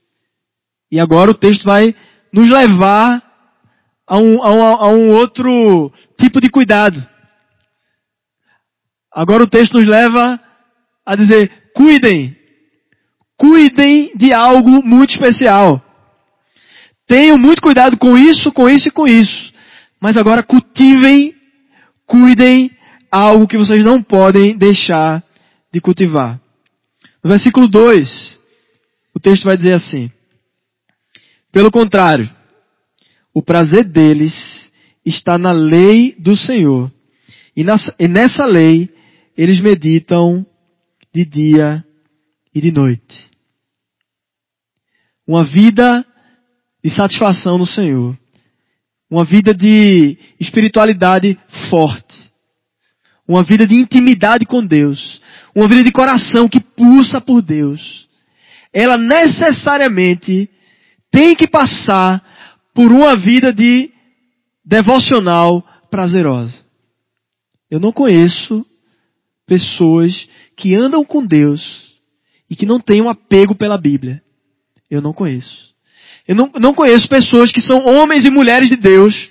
E 0.91 0.99
agora 0.99 1.31
o 1.31 1.35
texto 1.35 1.65
vai 1.65 1.95
nos 2.33 2.49
levar 2.49 3.23
a 4.07 4.19
um, 4.19 4.43
a 4.43 4.51
um, 4.51 4.63
a 4.63 4.89
um 4.89 5.11
outro 5.13 5.93
tipo 6.21 6.41
de 6.41 6.51
cuidado. 6.51 6.97
Agora 9.13 9.45
o 9.45 9.49
texto 9.49 9.75
nos 9.75 9.87
leva 9.87 10.41
a 11.07 11.15
dizer, 11.15 11.71
cuidem, 11.75 12.37
cuidem 13.37 14.13
de 14.17 14.33
algo 14.33 14.83
muito 14.83 15.11
especial. 15.11 15.81
Tenham 17.07 17.39
muito 17.39 17.61
cuidado 17.61 17.99
com 17.99 18.17
isso, 18.17 18.51
com 18.53 18.69
isso 18.69 18.89
e 18.89 18.91
com 18.91 19.07
isso. 19.07 19.53
Mas 20.01 20.17
agora 20.17 20.43
cultivem, 20.43 21.35
cuidem 22.07 22.71
algo 23.11 23.47
que 23.47 23.59
vocês 23.59 23.83
não 23.83 24.03
podem 24.03 24.57
deixar 24.57 25.23
de 25.73 25.81
cultivar. 25.81 26.41
No 27.23 27.31
versículo 27.31 27.69
2, 27.69 28.41
o 29.15 29.21
texto 29.21 29.45
vai 29.45 29.57
dizer 29.57 29.75
assim: 29.75 30.11
Pelo 31.53 31.71
contrário, 31.71 32.31
o 33.33 33.43
prazer 33.43 33.85
deles 33.85 34.71
está 35.05 35.37
na 35.37 35.53
lei 35.53 36.15
do 36.19 36.37
Senhor. 36.37 36.91
E, 37.57 37.63
nessa 38.09 38.45
lei 38.47 38.93
eles 39.37 39.61
meditam 39.61 40.47
de 41.13 41.25
dia 41.25 41.85
e 42.55 42.61
de 42.61 42.73
noite. 42.73 43.31
Uma 45.27 45.45
vida 45.45 46.05
de 46.85 46.95
satisfação 46.95 47.57
no 47.57 47.67
Senhor. 47.67 48.17
Uma 49.11 49.25
vida 49.25 49.55
de 49.55 50.19
espiritualidade 50.39 51.39
forte. 51.71 52.15
Uma 53.27 53.43
vida 53.43 53.67
de 53.67 53.75
intimidade 53.75 54.45
com 54.45 54.65
Deus. 54.65 55.19
Uma 55.55 55.67
vida 55.67 55.83
de 55.83 55.91
coração 55.91 56.47
que 56.47 56.61
pulsa 56.61 57.23
por 57.23 57.41
Deus. 57.41 58.07
Ela 58.71 58.99
necessariamente 58.99 60.51
tem 61.11 61.35
que 61.35 61.47
passar 61.47 62.23
por 62.75 62.93
uma 62.93 63.17
vida 63.17 63.53
de 63.53 63.91
devocional 64.63 65.65
prazerosa. 65.91 66.65
Eu 67.71 67.81
não 67.81 67.93
conheço 67.93 68.67
pessoas 69.47 70.29
que 70.57 70.75
andam 70.75 71.05
com 71.05 71.25
Deus 71.25 71.95
e 72.51 72.57
que 72.57 72.67
não 72.67 72.79
têm 72.79 73.01
um 73.01 73.09
apego 73.09 73.55
pela 73.55 73.79
Bíblia. 73.79 74.23
Eu 74.91 75.01
não 75.01 75.13
conheço. 75.13 75.74
Eu 76.27 76.35
não, 76.35 76.51
não 76.59 76.75
conheço 76.75 77.09
pessoas 77.09 77.53
que 77.53 77.61
são 77.61 77.85
homens 77.87 78.25
e 78.25 78.31
mulheres 78.31 78.69
de 78.69 78.77
Deus 78.77 79.31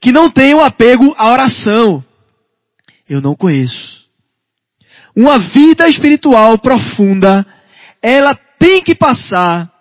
que 0.00 0.12
não 0.12 0.30
um 0.54 0.60
apego 0.60 1.14
à 1.16 1.32
oração. 1.32 2.04
Eu 3.08 3.20
não 3.20 3.34
conheço. 3.34 4.06
Uma 5.16 5.38
vida 5.38 5.88
espiritual 5.88 6.58
profunda, 6.58 7.44
ela 8.00 8.34
tem 8.58 8.82
que 8.82 8.94
passar 8.94 9.72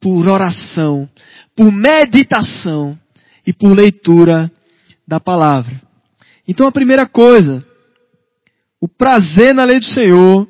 por 0.00 0.28
oração, 0.28 1.08
por 1.56 1.72
meditação 1.72 2.98
e 3.46 3.52
por 3.52 3.72
leitura 3.72 4.50
da 5.06 5.18
palavra. 5.18 5.80
Então 6.46 6.66
a 6.66 6.72
primeira 6.72 7.06
coisa, 7.06 7.64
o 8.80 8.88
prazer 8.88 9.54
na 9.54 9.64
lei 9.64 9.78
do 9.78 9.86
Senhor 9.86 10.48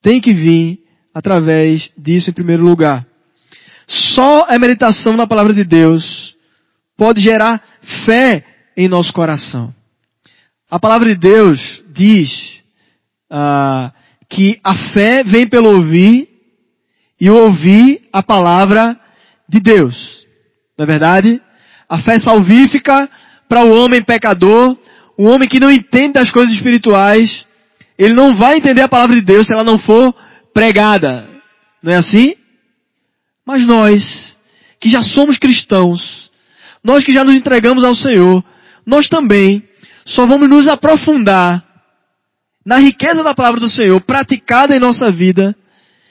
tem 0.00 0.20
que 0.20 0.32
vir 0.32 0.82
através 1.14 1.92
disso 1.96 2.30
em 2.30 2.32
primeiro 2.32 2.64
lugar. 2.64 3.06
Só 3.92 4.46
a 4.48 4.58
meditação 4.58 5.18
na 5.18 5.26
palavra 5.26 5.52
de 5.52 5.64
Deus 5.64 6.34
pode 6.96 7.20
gerar 7.20 7.62
fé 8.06 8.42
em 8.74 8.88
nosso 8.88 9.12
coração. 9.12 9.74
A 10.70 10.80
palavra 10.80 11.10
de 11.10 11.16
Deus 11.16 11.82
diz 11.92 12.62
ah, 13.30 13.92
que 14.30 14.58
a 14.64 14.74
fé 14.94 15.22
vem 15.22 15.46
pelo 15.46 15.74
ouvir 15.74 16.26
e 17.20 17.28
ouvir 17.28 18.08
a 18.10 18.22
palavra 18.22 18.98
de 19.46 19.60
Deus. 19.60 20.26
Na 20.78 20.84
é 20.84 20.86
verdade, 20.86 21.42
a 21.86 21.98
fé 21.98 22.18
salvífica 22.18 23.10
para 23.46 23.62
o 23.62 23.78
homem 23.78 24.02
pecador, 24.02 24.74
o 25.18 25.24
homem 25.24 25.46
que 25.46 25.60
não 25.60 25.70
entende 25.70 26.14
das 26.14 26.30
coisas 26.30 26.54
espirituais, 26.54 27.44
ele 27.98 28.14
não 28.14 28.34
vai 28.34 28.56
entender 28.56 28.80
a 28.80 28.88
palavra 28.88 29.14
de 29.16 29.22
Deus 29.22 29.46
se 29.46 29.52
ela 29.52 29.62
não 29.62 29.78
for 29.78 30.14
pregada. 30.54 31.28
Não 31.82 31.92
é 31.92 31.96
assim? 31.96 32.34
Mas 33.46 33.66
nós, 33.66 34.36
que 34.80 34.88
já 34.88 35.02
somos 35.02 35.38
cristãos, 35.38 36.30
nós 36.82 37.04
que 37.04 37.12
já 37.12 37.24
nos 37.24 37.34
entregamos 37.34 37.84
ao 37.84 37.94
Senhor, 37.94 38.44
nós 38.86 39.08
também 39.08 39.62
só 40.04 40.26
vamos 40.26 40.48
nos 40.48 40.68
aprofundar 40.68 41.64
na 42.64 42.78
riqueza 42.78 43.22
da 43.22 43.34
palavra 43.34 43.60
do 43.60 43.68
Senhor, 43.68 44.00
praticada 44.00 44.76
em 44.76 44.80
nossa 44.80 45.10
vida, 45.10 45.54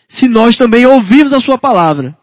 se 0.08 0.28
nós 0.28 0.56
também 0.58 0.86
ouvirmos 0.86 1.34
a 1.34 1.40
Sua 1.40 1.58
palavra. 1.58 2.16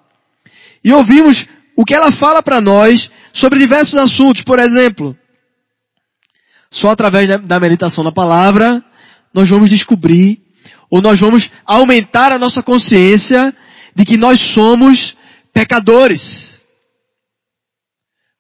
E 0.85 0.93
ouvimos 0.93 1.47
o 1.77 1.85
que 1.85 1.95
ela 1.95 2.13
fala 2.13 2.43
para 2.43 2.61
nós 2.61 3.11
sobre 3.33 3.59
diversos 3.59 3.95
assuntos. 3.95 4.43
Por 4.43 4.59
exemplo, 4.59 5.17
só 6.71 6.91
através 6.91 7.27
da 7.43 7.61
meditação 7.61 8.05
na 8.05 8.13
palavra, 8.13 8.85
nós 9.33 9.49
vamos 9.49 9.71
descobrir, 9.71 10.41
ou 10.91 11.01
nós 11.01 11.19
vamos 11.19 11.51
aumentar 11.65 12.33
a 12.33 12.39
nossa 12.39 12.63
consciência 12.63 13.55
de 13.99 14.05
que 14.05 14.17
nós 14.17 14.41
somos 14.55 15.17
pecadores. 15.53 16.57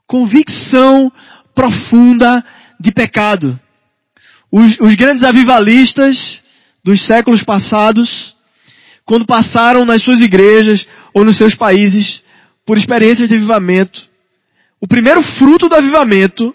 Convicção 0.06 1.12
profunda 1.52 2.44
de 2.78 2.92
pecado. 2.92 3.58
Os, 4.52 4.78
os 4.78 4.94
grandes 4.94 5.24
avivalistas 5.24 6.40
dos 6.84 7.04
séculos 7.04 7.42
passados, 7.42 8.36
quando 9.04 9.26
passaram 9.26 9.84
nas 9.84 10.00
suas 10.04 10.20
igrejas 10.20 10.86
ou 11.12 11.24
nos 11.24 11.36
seus 11.36 11.56
países 11.56 12.22
por 12.64 12.78
experiências 12.78 13.28
de 13.28 13.34
avivamento, 13.34 14.08
o 14.80 14.86
primeiro 14.86 15.24
fruto 15.24 15.68
do 15.68 15.74
avivamento 15.74 16.54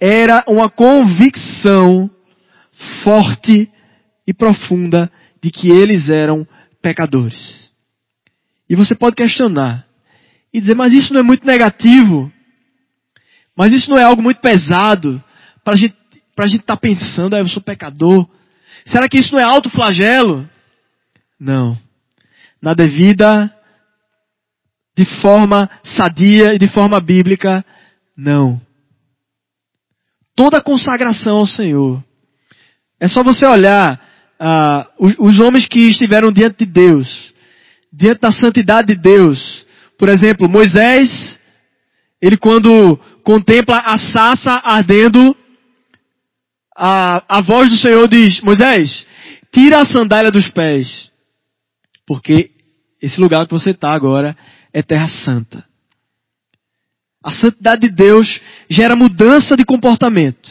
era 0.00 0.44
uma 0.46 0.70
convicção 0.70 2.08
forte 3.02 3.68
e 4.24 4.32
profunda 4.32 5.10
de 5.42 5.50
que 5.50 5.68
eles 5.68 6.08
eram 6.08 6.46
pecadores. 6.80 7.59
E 8.70 8.76
você 8.76 8.94
pode 8.94 9.16
questionar 9.16 9.84
e 10.54 10.60
dizer, 10.60 10.76
mas 10.76 10.94
isso 10.94 11.12
não 11.12 11.18
é 11.18 11.24
muito 11.24 11.44
negativo? 11.44 12.32
Mas 13.56 13.72
isso 13.72 13.90
não 13.90 13.98
é 13.98 14.04
algo 14.04 14.22
muito 14.22 14.40
pesado 14.40 15.22
para 15.64 15.74
gente 15.74 15.98
a 16.44 16.46
gente 16.46 16.60
estar 16.60 16.76
tá 16.76 16.80
pensando, 16.80 17.36
ah, 17.36 17.40
eu 17.40 17.48
sou 17.48 17.62
pecador. 17.62 18.26
Será 18.86 19.06
que 19.08 19.18
isso 19.18 19.34
não 19.34 19.40
é 19.40 19.44
alto 19.44 19.68
flagelo? 19.68 20.48
Não. 21.38 21.76
Na 22.62 22.72
devida, 22.72 23.54
de 24.96 25.04
forma 25.20 25.68
sadia 25.84 26.54
e 26.54 26.58
de 26.58 26.68
forma 26.68 26.98
bíblica, 26.98 27.62
não. 28.16 28.58
Toda 30.34 30.62
consagração 30.62 31.36
ao 31.36 31.46
Senhor. 31.46 32.02
É 32.98 33.06
só 33.06 33.22
você 33.22 33.44
olhar 33.44 34.00
ah, 34.38 34.86
os, 34.98 35.14
os 35.18 35.40
homens 35.40 35.66
que 35.66 35.88
estiveram 35.88 36.32
diante 36.32 36.64
de 36.64 36.72
Deus, 36.72 37.29
diante 37.92 38.20
da 38.20 38.32
santidade 38.32 38.94
de 38.94 39.00
Deus. 39.00 39.66
Por 39.98 40.08
exemplo, 40.08 40.48
Moisés, 40.48 41.38
ele 42.20 42.36
quando 42.36 42.96
contempla 43.22 43.78
a 43.78 43.96
sassa 43.96 44.60
ardendo, 44.64 45.36
a, 46.76 47.38
a 47.38 47.40
voz 47.40 47.68
do 47.68 47.76
Senhor 47.76 48.08
diz, 48.08 48.40
Moisés, 48.40 49.06
tira 49.52 49.80
a 49.80 49.84
sandália 49.84 50.30
dos 50.30 50.48
pés, 50.48 51.10
porque 52.06 52.50
esse 53.02 53.20
lugar 53.20 53.46
que 53.46 53.52
você 53.52 53.70
está 53.70 53.92
agora 53.92 54.36
é 54.72 54.82
terra 54.82 55.08
santa. 55.08 55.64
A 57.22 57.30
santidade 57.30 57.82
de 57.82 57.90
Deus 57.90 58.40
gera 58.68 58.96
mudança 58.96 59.56
de 59.56 59.64
comportamento, 59.64 60.50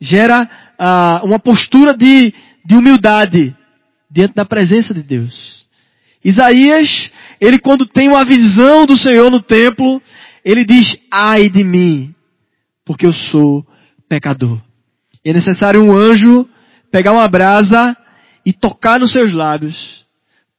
gera 0.00 0.48
ah, 0.78 1.22
uma 1.24 1.38
postura 1.38 1.96
de, 1.96 2.34
de 2.66 2.76
humildade 2.76 3.56
diante 4.10 4.34
da 4.34 4.44
presença 4.44 4.92
de 4.92 5.02
Deus. 5.02 5.63
Isaías, 6.24 7.10
ele 7.40 7.58
quando 7.58 7.86
tem 7.86 8.08
uma 8.08 8.24
visão 8.24 8.86
do 8.86 8.96
Senhor 8.96 9.30
no 9.30 9.42
templo, 9.42 10.00
ele 10.44 10.64
diz, 10.64 10.96
ai 11.10 11.48
de 11.48 11.62
mim, 11.62 12.14
porque 12.84 13.06
eu 13.06 13.12
sou 13.12 13.66
pecador. 14.08 14.60
E 15.24 15.30
é 15.30 15.32
necessário 15.32 15.82
um 15.82 15.92
anjo 15.96 16.48
pegar 16.90 17.12
uma 17.12 17.28
brasa 17.28 17.96
e 18.44 18.52
tocar 18.52 19.00
nos 19.00 19.12
seus 19.12 19.32
lábios 19.32 20.04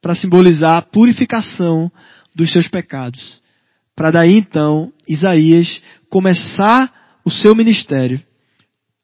para 0.01 0.15
simbolizar 0.15 0.77
a 0.77 0.81
purificação 0.81 1.91
dos 2.35 2.51
seus 2.51 2.67
pecados. 2.67 3.41
Para 3.95 4.11
daí 4.11 4.37
então 4.37 4.91
Isaías 5.07 5.81
começar 6.09 6.91
o 7.23 7.31
seu 7.31 7.55
ministério 7.55 8.21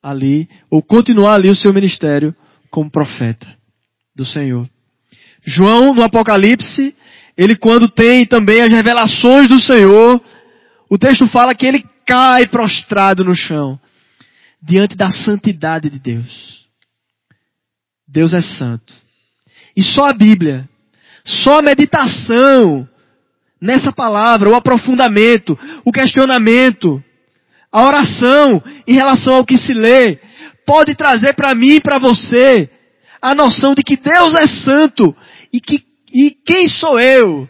ali, 0.01 0.49
ou 0.69 0.81
continuar 0.81 1.35
ali 1.35 1.49
o 1.49 1.55
seu 1.55 1.73
ministério 1.73 2.35
como 2.69 2.89
profeta 2.89 3.47
do 4.15 4.25
Senhor. 4.25 4.67
João, 5.43 5.93
no 5.93 6.03
Apocalipse, 6.03 6.95
ele 7.37 7.55
quando 7.55 7.89
tem 7.89 8.25
também 8.25 8.61
as 8.61 8.71
revelações 8.71 9.47
do 9.47 9.59
Senhor, 9.59 10.21
o 10.89 10.97
texto 10.97 11.27
fala 11.27 11.55
que 11.55 11.65
ele 11.65 11.83
cai 12.05 12.47
prostrado 12.47 13.23
no 13.23 13.35
chão 13.35 13.79
diante 14.61 14.95
da 14.95 15.09
santidade 15.09 15.89
de 15.89 15.97
Deus. 15.97 16.65
Deus 18.07 18.33
é 18.33 18.41
santo. 18.41 18.93
E 19.75 19.81
só 19.81 20.09
a 20.09 20.13
Bíblia, 20.13 20.69
só 21.23 21.59
a 21.59 21.61
meditação 21.61 22.87
nessa 23.59 23.91
palavra, 23.91 24.49
o 24.49 24.55
aprofundamento, 24.55 25.57
o 25.85 25.91
questionamento, 25.91 27.01
a 27.71 27.83
oração 27.83 28.61
em 28.85 28.93
relação 28.93 29.35
ao 29.35 29.45
que 29.45 29.57
se 29.57 29.73
lê, 29.73 30.19
pode 30.65 30.93
trazer 30.95 31.33
para 31.33 31.55
mim 31.55 31.75
e 31.75 31.81
para 31.81 31.97
você 31.97 32.69
a 33.21 33.33
noção 33.33 33.73
de 33.73 33.83
que 33.83 33.95
Deus 33.95 34.35
é 34.35 34.47
santo 34.47 35.15
e 35.51 35.59
que 35.59 35.83
e 36.13 36.31
quem 36.31 36.67
sou 36.67 36.99
eu 36.99 37.49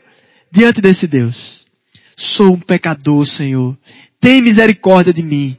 diante 0.52 0.82
desse 0.82 1.08
Deus? 1.08 1.66
Sou 2.16 2.54
um 2.54 2.60
pecador, 2.60 3.26
Senhor. 3.26 3.76
Tem 4.20 4.42
misericórdia 4.42 5.12
de 5.12 5.24
mim. 5.24 5.58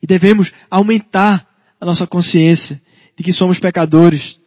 E 0.00 0.06
devemos 0.06 0.52
aumentar 0.70 1.46
a 1.80 1.84
nossa 1.84 2.06
consciência 2.06 2.80
de 3.16 3.24
que 3.24 3.32
somos 3.32 3.58
pecadores, 3.58 4.38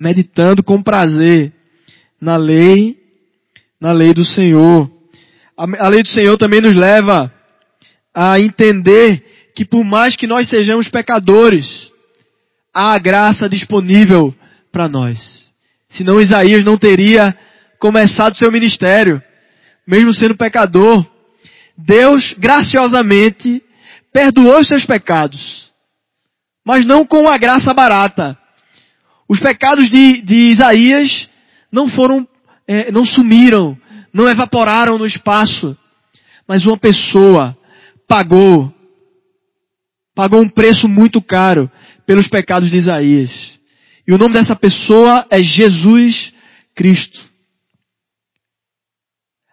meditando 0.00 0.62
com 0.62 0.82
prazer 0.82 1.52
na 2.20 2.36
lei, 2.36 2.98
na 3.78 3.92
lei 3.92 4.14
do 4.14 4.24
Senhor. 4.24 4.90
A, 5.56 5.88
lei 5.88 6.02
do 6.02 6.08
Senhor 6.08 6.38
também 6.38 6.60
nos 6.60 6.74
leva 6.74 7.32
a 8.14 8.40
entender 8.40 9.50
que 9.54 9.64
por 9.64 9.84
mais 9.84 10.16
que 10.16 10.26
nós 10.26 10.48
sejamos 10.48 10.88
pecadores, 10.88 11.92
há 12.72 12.94
a 12.94 12.98
graça 12.98 13.48
disponível 13.48 14.34
para 14.72 14.88
nós. 14.88 15.51
Senão 15.92 16.20
Isaías 16.20 16.64
não 16.64 16.78
teria 16.78 17.36
começado 17.78 18.36
seu 18.36 18.50
ministério, 18.50 19.22
mesmo 19.86 20.12
sendo 20.12 20.36
pecador. 20.36 21.06
Deus 21.76 22.34
graciosamente 22.38 23.62
perdoou 24.12 24.60
os 24.60 24.68
seus 24.68 24.84
pecados, 24.84 25.70
mas 26.64 26.86
não 26.86 27.04
com 27.04 27.28
a 27.28 27.36
graça 27.36 27.74
barata. 27.74 28.38
Os 29.28 29.38
pecados 29.40 29.88
de, 29.90 30.22
de 30.22 30.50
Isaías 30.50 31.28
não 31.70 31.88
foram, 31.88 32.26
é, 32.66 32.90
não 32.90 33.04
sumiram, 33.04 33.76
não 34.12 34.28
evaporaram 34.28 34.98
no 34.98 35.06
espaço, 35.06 35.76
mas 36.46 36.64
uma 36.64 36.76
pessoa 36.76 37.56
pagou, 38.06 38.72
pagou 40.14 40.40
um 40.40 40.48
preço 40.48 40.88
muito 40.88 41.20
caro 41.20 41.70
pelos 42.06 42.28
pecados 42.28 42.70
de 42.70 42.76
Isaías. 42.76 43.58
E 44.06 44.12
o 44.12 44.18
nome 44.18 44.34
dessa 44.34 44.56
pessoa 44.56 45.26
é 45.30 45.42
Jesus 45.42 46.32
Cristo. 46.74 47.20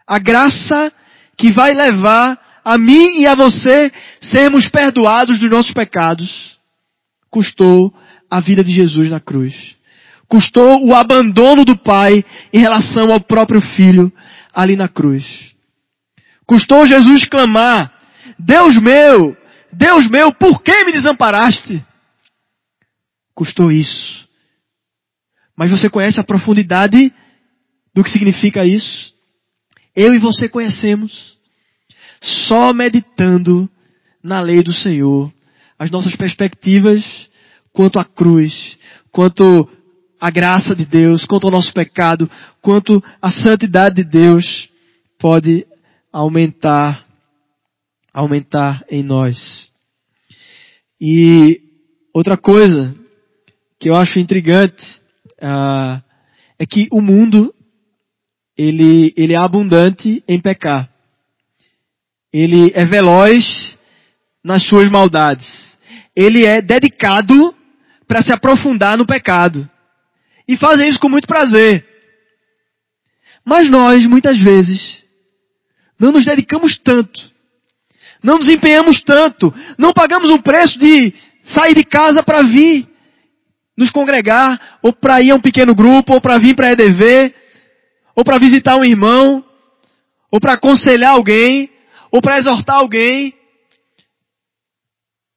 A 0.08 0.18
graça 0.18 0.92
que 1.38 1.52
vai 1.52 1.74
levar 1.74 2.62
a 2.64 2.78
mim 2.78 3.22
e 3.22 3.28
a 3.28 3.36
você 3.36 3.92
sermos 4.22 4.68
perdoados 4.68 5.40
dos 5.40 5.50
nossos 5.50 5.72
pecados, 5.72 6.58
custou 7.30 7.94
a 8.30 8.40
vida 8.40 8.64
de 8.64 8.72
Jesus 8.72 9.10
na 9.10 9.20
cruz. 9.20 9.76
Custou 10.28 10.86
o 10.86 10.94
abandono 10.94 11.66
do 11.66 11.76
Pai 11.78 12.24
em 12.54 12.60
relação 12.60 13.12
ao 13.12 13.20
próprio 13.20 13.62
Filho 13.62 14.12
ali 14.54 14.76
na 14.76 14.88
cruz. 14.88 15.26
Custou 16.46 16.86
Jesus 16.86 17.26
clamar, 17.26 17.94
Deus 18.38 18.80
meu, 18.80 19.36
Deus 19.72 20.08
meu, 20.08 20.34
por 20.34 20.62
que 20.62 20.84
me 20.84 20.92
desamparaste? 20.92 21.84
Custou 23.34 23.72
isso. 23.72 24.28
Mas 25.60 25.72
você 25.72 25.90
conhece 25.90 26.18
a 26.22 26.24
profundidade 26.24 27.14
do 27.94 28.02
que 28.02 28.10
significa 28.10 28.66
isso? 28.66 29.14
Eu 29.94 30.14
e 30.14 30.18
você 30.18 30.48
conhecemos 30.48 31.38
só 32.22 32.72
meditando 32.72 33.70
na 34.24 34.40
lei 34.40 34.64
do 34.64 34.72
Senhor, 34.72 35.30
as 35.78 35.92
nossas 35.92 36.16
perspectivas 36.16 37.04
quanto 37.74 38.00
à 38.00 38.06
cruz, 38.06 38.78
quanto 39.12 39.70
à 40.18 40.30
graça 40.30 40.74
de 40.74 40.86
Deus, 40.86 41.26
quanto 41.26 41.48
ao 41.48 41.52
nosso 41.52 41.74
pecado, 41.74 42.32
quanto 42.62 43.04
à 43.22 43.30
santidade 43.30 43.96
de 43.96 44.06
Deus, 44.06 44.70
pode 45.20 45.68
aumentar, 46.10 47.06
aumentar 48.14 48.86
em 48.90 49.04
nós. 49.04 49.70
E 51.02 51.62
outra 52.14 52.38
coisa 52.38 52.96
que 53.78 53.90
eu 53.90 53.96
acho 53.96 54.20
intrigante 54.20 54.99
uh, 55.42 56.02
é 56.58 56.66
que 56.66 56.88
o 56.92 57.02
mundo 57.02 57.54
ele, 58.58 59.14
ele 59.18 59.34
é 59.34 59.38
abundante 59.38 60.24
em 60.28 60.42
pecar 60.42 60.90
ele 62.32 62.72
é 62.76 62.86
veloz 62.86 63.78
nas 64.44 64.64
suas 64.64 64.90
maldades. 64.90 65.78
Ele 66.16 66.46
é 66.46 66.62
dedicado 66.62 67.56
para 68.08 68.22
se 68.22 68.32
aprofundar 68.32 68.98
no 68.98 69.06
pecado. 69.06 69.70
E 70.48 70.58
fazem 70.58 70.90
isso 70.90 71.00
com 71.00 71.10
muito 71.10 71.28
prazer. 71.28 71.86
Mas 73.46 73.70
nós, 73.70 74.06
muitas 74.06 74.40
vezes, 74.40 75.04
não 76.00 76.12
nos 76.12 76.26
dedicamos 76.26 76.78
tanto. 76.78 77.20
Não 78.24 78.38
nos 78.38 78.50
empenhamos 78.50 79.02
tanto. 79.02 79.54
Não 79.78 79.94
pagamos 79.94 80.30
um 80.30 80.42
preço 80.42 80.78
de 80.78 81.14
sair 81.44 81.74
de 81.74 81.84
casa 81.84 82.22
para 82.22 82.44
vir 82.44 82.88
nos 83.80 83.92
congregar, 83.92 84.80
ou 84.84 84.92
para 84.92 85.22
ir 85.22 85.32
a 85.32 85.36
um 85.36 85.40
pequeno 85.40 85.74
grupo, 85.74 86.14
ou 86.14 86.20
para 86.20 86.38
vir 86.38 86.54
para 86.54 86.68
a 86.68 86.72
EDV, 86.74 87.34
ou 88.14 88.26
para 88.26 88.38
visitar 88.38 88.76
um 88.76 88.84
irmão, 88.84 89.44
ou 90.30 90.38
para 90.38 90.54
aconselhar 90.54 91.12
alguém, 91.12 91.70
ou 92.12 92.22
para 92.22 92.38
exortar 92.38 92.76
alguém. 92.76 93.34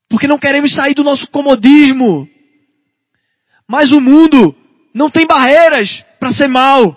porque 0.08 0.26
não 0.26 0.38
queremos 0.38 0.74
sair 0.74 0.92
do 0.92 1.02
nosso 1.02 1.26
comodismo. 1.28 2.28
Mas 3.66 3.92
o 3.92 4.00
mundo 4.00 4.54
não 4.92 5.08
tem 5.08 5.26
barreiras 5.26 6.04
para 6.20 6.30
ser 6.30 6.48
mal 6.48 6.94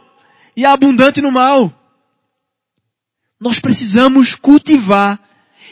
e 0.58 0.66
é 0.66 0.68
abundante 0.68 1.22
no 1.22 1.32
mal. 1.32 1.72
Nós 3.40 3.58
precisamos 3.58 4.36
cultivar 4.36 5.18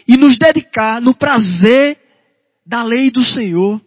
e 0.07 0.15
nos 0.15 0.38
dedicar 0.38 1.01
no 1.01 1.13
prazer 1.13 1.97
da 2.65 2.82
lei 2.82 3.11
do 3.11 3.26
Senhor. 3.26 3.82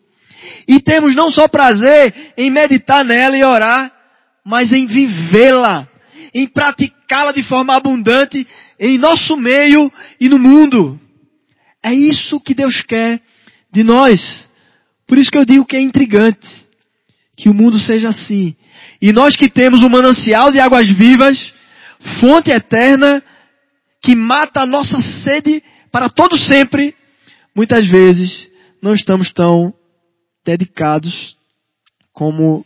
E 0.67 0.81
temos 0.81 1.15
não 1.15 1.31
só 1.31 1.49
prazer 1.49 2.33
em 2.37 2.51
meditar 2.51 3.05
nela 3.05 3.37
e 3.37 3.45
orar, 3.45 3.93
mas 4.45 4.73
em 4.73 4.87
vivê-la, 4.87 5.89
em 6.33 6.47
praticá-la 6.47 7.33
de 7.33 7.43
forma 7.43 7.75
abundante 7.75 8.47
em 8.79 8.99
nosso 8.99 9.37
meio 9.37 9.91
e 10.21 10.29
no 10.29 10.39
mundo. 10.39 11.01
É 11.83 11.93
isso 11.93 12.41
que 12.41 12.55
Deus 12.55 12.83
quer 12.83 13.21
de 13.73 13.83
nós. 13.83 14.49
Por 15.07 15.19
isso 15.19 15.31
que 15.31 15.39
eu 15.39 15.45
digo 15.45 15.65
que 15.65 15.77
é 15.77 15.81
intrigante 15.81 16.67
que 17.37 17.49
o 17.49 17.55
mundo 17.55 17.79
seja 17.79 18.09
assim. 18.09 18.57
E 19.01 19.13
nós 19.13 19.37
que 19.37 19.49
temos 19.49 19.83
o 19.83 19.87
um 19.87 19.91
manancial 19.91 20.51
de 20.51 20.59
águas 20.59 20.89
vivas, 20.89 21.53
fonte 22.19 22.51
eterna, 22.51 23.23
que 24.03 24.15
mata 24.15 24.63
a 24.63 24.67
nossa 24.67 25.01
sede 25.01 25.63
para 25.93 26.09
todo 26.09 26.39
sempre, 26.39 26.95
muitas 27.55 27.87
vezes 27.87 28.49
não 28.83 28.95
estamos 28.95 29.33
tão 29.33 29.75
dedicados 30.47 31.37
como, 32.13 32.65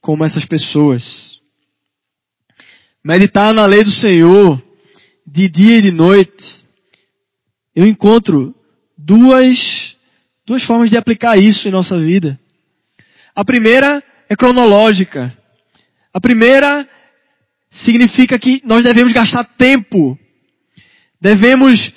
como 0.00 0.24
essas 0.24 0.46
pessoas. 0.46 1.40
Meditar 3.04 3.52
na 3.52 3.66
lei 3.66 3.82
do 3.82 3.90
Senhor, 3.90 4.62
de 5.26 5.50
dia 5.50 5.78
e 5.78 5.82
de 5.82 5.90
noite, 5.90 6.64
eu 7.74 7.86
encontro 7.86 8.54
duas, 8.96 9.96
duas 10.46 10.62
formas 10.62 10.88
de 10.88 10.96
aplicar 10.96 11.36
isso 11.36 11.68
em 11.68 11.72
nossa 11.72 11.98
vida. 11.98 12.38
A 13.34 13.44
primeira 13.44 14.02
é 14.28 14.36
cronológica. 14.36 15.36
A 16.12 16.20
primeira 16.20 16.88
significa 17.70 18.38
que 18.38 18.62
nós 18.64 18.84
devemos 18.84 19.12
gastar 19.12 19.44
tempo. 19.56 20.18
Devemos 21.20 21.88
uh, 21.88 21.92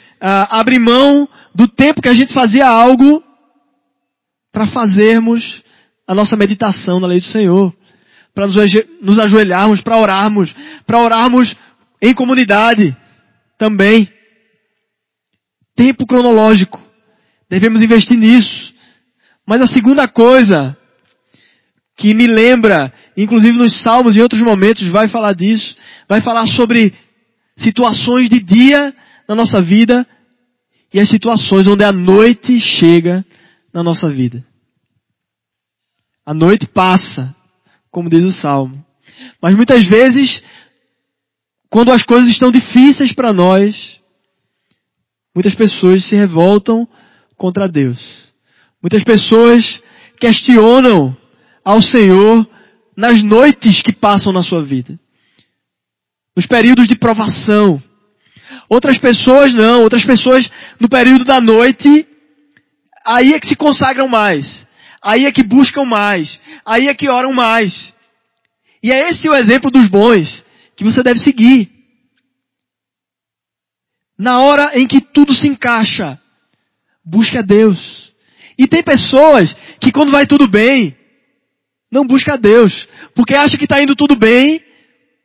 abrir 0.50 0.80
mão 0.80 1.28
do 1.54 1.68
tempo 1.68 2.02
que 2.02 2.10
a 2.10 2.14
gente 2.14 2.34
fazia 2.34 2.68
algo 2.68 3.24
para 4.54 4.68
fazermos 4.68 5.64
a 6.08 6.14
nossa 6.14 6.38
meditação 6.38 7.00
na 7.00 7.08
lei 7.08 7.20
do 7.20 7.26
Senhor. 7.26 7.76
Para 8.34 8.48
nos 9.02 9.20
ajoelharmos, 9.20 9.82
para 9.82 9.98
orarmos, 9.98 10.56
para 10.86 11.00
orarmos 11.00 11.56
em 12.00 12.14
comunidade 12.14 12.96
também. 13.58 14.08
Tempo 15.76 16.06
cronológico. 16.06 16.80
Devemos 17.50 17.82
investir 17.82 18.18
nisso. 18.18 18.74
Mas 19.46 19.62
a 19.62 19.68
segunda 19.68 20.08
coisa 20.08 20.78
que 21.98 22.14
me 22.14 22.28
lembra, 22.28 22.94
inclusive 23.18 23.58
nos 23.58 23.82
Salmos 23.82 24.16
e 24.16 24.22
outros 24.22 24.42
momentos, 24.42 24.88
vai 24.90 25.10
falar 25.10 25.34
disso, 25.34 25.76
vai 26.08 26.22
falar 26.22 26.46
sobre 26.46 26.94
situações 27.56 28.30
de 28.30 28.40
dia 28.40 28.94
na 29.28 29.36
nossa 29.36 29.62
vida 29.62 30.08
e 30.94 31.00
as 31.00 31.10
situações 31.10 31.68
onde 31.68 31.84
a 31.84 31.92
noite 31.92 32.60
chega 32.60 33.26
na 33.74 33.82
nossa 33.82 34.10
vida. 34.10 34.46
A 36.26 36.34
noite 36.34 36.68
passa, 36.68 37.36
como 37.90 38.10
diz 38.10 38.24
o 38.24 38.32
Salmo. 38.32 38.86
Mas 39.42 39.56
muitas 39.56 39.84
vezes, 39.86 40.44
quando 41.70 41.92
as 41.92 42.04
coisas 42.04 42.30
estão 42.30 42.52
difíceis 42.52 43.14
para 43.14 43.34
nós, 43.34 44.00
muitas 45.36 45.56
pessoas 45.56 46.06
se 46.06 46.16
revoltam 46.16 46.88
contra 47.36 47.68
Deus. 47.68 48.32
Muitas 48.82 49.04
pessoas 49.04 49.82
questionam 50.20 51.18
ao 51.66 51.82
Senhor 51.82 52.48
nas 52.96 53.24
noites 53.24 53.82
que 53.82 53.92
passam 53.92 54.32
na 54.32 54.44
sua 54.44 54.64
vida. 54.64 55.00
Nos 56.36 56.46
períodos 56.46 56.88
de 56.88 56.96
provação. 56.96 57.82
Outras 58.70 58.98
pessoas 58.98 59.54
não, 59.54 59.84
outras 59.84 60.06
pessoas 60.06 60.50
no 60.80 60.88
período 60.88 61.26
da 61.26 61.42
noite, 61.42 62.08
aí 63.06 63.34
é 63.34 63.40
que 63.40 63.48
se 63.48 63.56
consagram 63.56 64.08
mais. 64.08 64.68
Aí 65.02 65.26
é 65.26 65.32
que 65.32 65.44
buscam 65.44 65.84
mais. 65.84 66.40
Aí 66.66 66.88
é 66.88 66.94
que 66.94 67.10
oram 67.10 67.34
mais. 67.34 67.94
E 68.82 68.92
é 68.92 69.10
esse 69.10 69.28
o 69.30 69.36
exemplo 69.36 69.70
dos 69.70 69.88
bons 69.88 70.44
que 70.76 70.84
você 70.84 71.04
deve 71.04 71.20
seguir. 71.20 71.70
Na 74.18 74.40
hora 74.40 74.80
em 74.80 74.88
que 74.88 75.02
tudo 75.02 75.34
se 75.34 75.48
encaixa, 75.48 76.20
busque 77.04 77.38
a 77.38 77.42
Deus. 77.42 78.14
E 78.58 78.68
tem 78.68 78.84
pessoas 78.84 79.56
que 79.80 79.92
quando 79.92 80.12
vai 80.12 80.26
tudo 80.26 80.48
bem, 80.48 80.96
não 81.92 82.06
busca 82.06 82.34
a 82.34 82.38
Deus, 82.38 82.88
porque 83.16 83.36
acha 83.36 83.58
que 83.58 83.66
está 83.66 83.82
indo 83.82 83.96
tudo 83.96 84.16
bem, 84.16 84.64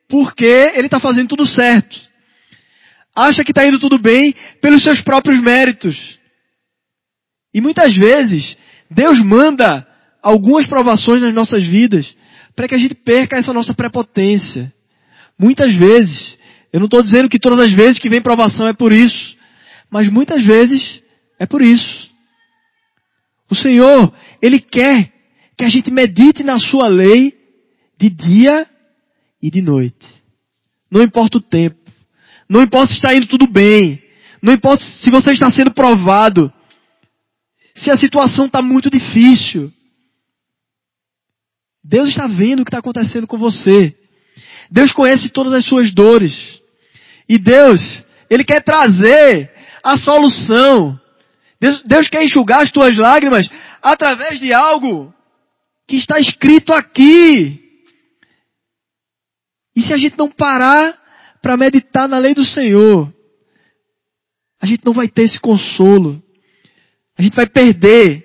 porque 0.08 0.72
ele 0.74 0.86
está 0.86 0.98
fazendo 0.98 1.28
tudo 1.28 1.46
certo. 1.46 1.96
Acha 3.14 3.44
que 3.44 3.50
está 3.50 3.64
indo 3.66 3.78
tudo 3.78 3.98
bem 3.98 4.34
pelos 4.60 4.82
seus 4.82 5.00
próprios 5.00 5.40
méritos. 5.40 6.17
E 7.52 7.60
muitas 7.60 7.94
vezes, 7.94 8.56
Deus 8.90 9.22
manda 9.22 9.86
algumas 10.22 10.66
provações 10.66 11.22
nas 11.22 11.34
nossas 11.34 11.64
vidas 11.66 12.14
para 12.54 12.68
que 12.68 12.74
a 12.74 12.78
gente 12.78 12.94
perca 12.94 13.36
essa 13.36 13.52
nossa 13.52 13.72
prepotência. 13.72 14.72
Muitas 15.38 15.74
vezes, 15.74 16.36
eu 16.72 16.80
não 16.80 16.86
estou 16.86 17.02
dizendo 17.02 17.28
que 17.28 17.38
todas 17.38 17.60
as 17.60 17.72
vezes 17.72 17.98
que 17.98 18.08
vem 18.08 18.20
provação 18.20 18.66
é 18.66 18.72
por 18.72 18.92
isso, 18.92 19.36
mas 19.90 20.10
muitas 20.10 20.44
vezes 20.44 21.00
é 21.38 21.46
por 21.46 21.62
isso. 21.62 22.08
O 23.50 23.54
Senhor, 23.54 24.12
Ele 24.42 24.58
quer 24.58 25.12
que 25.56 25.64
a 25.64 25.68
gente 25.68 25.90
medite 25.90 26.42
na 26.42 26.58
sua 26.58 26.88
lei 26.88 27.34
de 27.98 28.10
dia 28.10 28.66
e 29.42 29.50
de 29.50 29.62
noite. 29.62 30.06
Não 30.90 31.02
importa 31.02 31.38
o 31.38 31.40
tempo. 31.40 31.76
Não 32.48 32.62
importa 32.62 32.88
se 32.88 32.94
está 32.94 33.14
indo 33.14 33.26
tudo 33.26 33.46
bem. 33.46 34.02
Não 34.42 34.52
importa 34.52 34.82
se 34.84 35.10
você 35.10 35.32
está 35.32 35.50
sendo 35.50 35.70
provado. 35.70 36.52
Se 37.78 37.90
a 37.90 37.96
situação 37.96 38.46
está 38.46 38.60
muito 38.60 38.90
difícil. 38.90 39.72
Deus 41.82 42.08
está 42.08 42.26
vendo 42.26 42.60
o 42.60 42.64
que 42.64 42.70
está 42.70 42.78
acontecendo 42.78 43.26
com 43.26 43.38
você. 43.38 43.96
Deus 44.70 44.92
conhece 44.92 45.30
todas 45.30 45.52
as 45.52 45.64
suas 45.64 45.92
dores. 45.92 46.60
E 47.28 47.38
Deus, 47.38 48.04
Ele 48.28 48.44
quer 48.44 48.62
trazer 48.62 49.50
a 49.82 49.96
solução. 49.96 51.00
Deus, 51.60 51.82
Deus 51.84 52.08
quer 52.08 52.24
enxugar 52.24 52.62
as 52.62 52.72
tuas 52.72 52.96
lágrimas 52.96 53.48
através 53.80 54.40
de 54.40 54.52
algo 54.52 55.14
que 55.86 55.96
está 55.96 56.18
escrito 56.18 56.74
aqui. 56.74 57.64
E 59.74 59.82
se 59.82 59.94
a 59.94 59.96
gente 59.96 60.18
não 60.18 60.28
parar 60.28 60.98
para 61.40 61.56
meditar 61.56 62.08
na 62.08 62.18
lei 62.18 62.34
do 62.34 62.44
Senhor, 62.44 63.12
a 64.60 64.66
gente 64.66 64.84
não 64.84 64.92
vai 64.92 65.08
ter 65.08 65.22
esse 65.22 65.38
consolo. 65.38 66.22
A 67.18 67.22
gente 67.22 67.34
vai 67.34 67.48
perder 67.48 68.24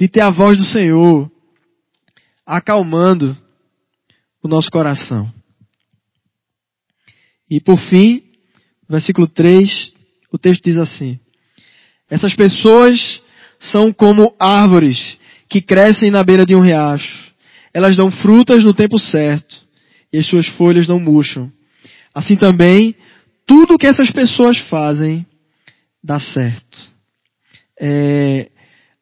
de 0.00 0.08
ter 0.08 0.22
a 0.22 0.30
voz 0.30 0.56
do 0.56 0.64
Senhor 0.64 1.30
acalmando 2.46 3.36
o 4.42 4.48
nosso 4.48 4.70
coração. 4.70 5.30
E 7.48 7.60
por 7.60 7.78
fim, 7.78 8.22
versículo 8.88 9.28
3, 9.28 9.92
o 10.32 10.38
texto 10.38 10.64
diz 10.64 10.78
assim: 10.78 11.20
Essas 12.08 12.34
pessoas 12.34 13.22
são 13.60 13.92
como 13.92 14.34
árvores 14.40 15.18
que 15.46 15.60
crescem 15.60 16.10
na 16.10 16.24
beira 16.24 16.46
de 16.46 16.54
um 16.54 16.60
riacho. 16.60 17.30
Elas 17.74 17.96
dão 17.96 18.10
frutas 18.10 18.64
no 18.64 18.72
tempo 18.72 18.98
certo 18.98 19.60
e 20.10 20.18
as 20.18 20.26
suas 20.26 20.46
folhas 20.46 20.88
não 20.88 20.98
murcham. 20.98 21.52
Assim 22.14 22.36
também, 22.36 22.94
tudo 23.46 23.78
que 23.78 23.86
essas 23.86 24.10
pessoas 24.10 24.56
fazem 24.56 25.26
dá 26.02 26.18
certo. 26.18 26.91
É, 27.84 28.48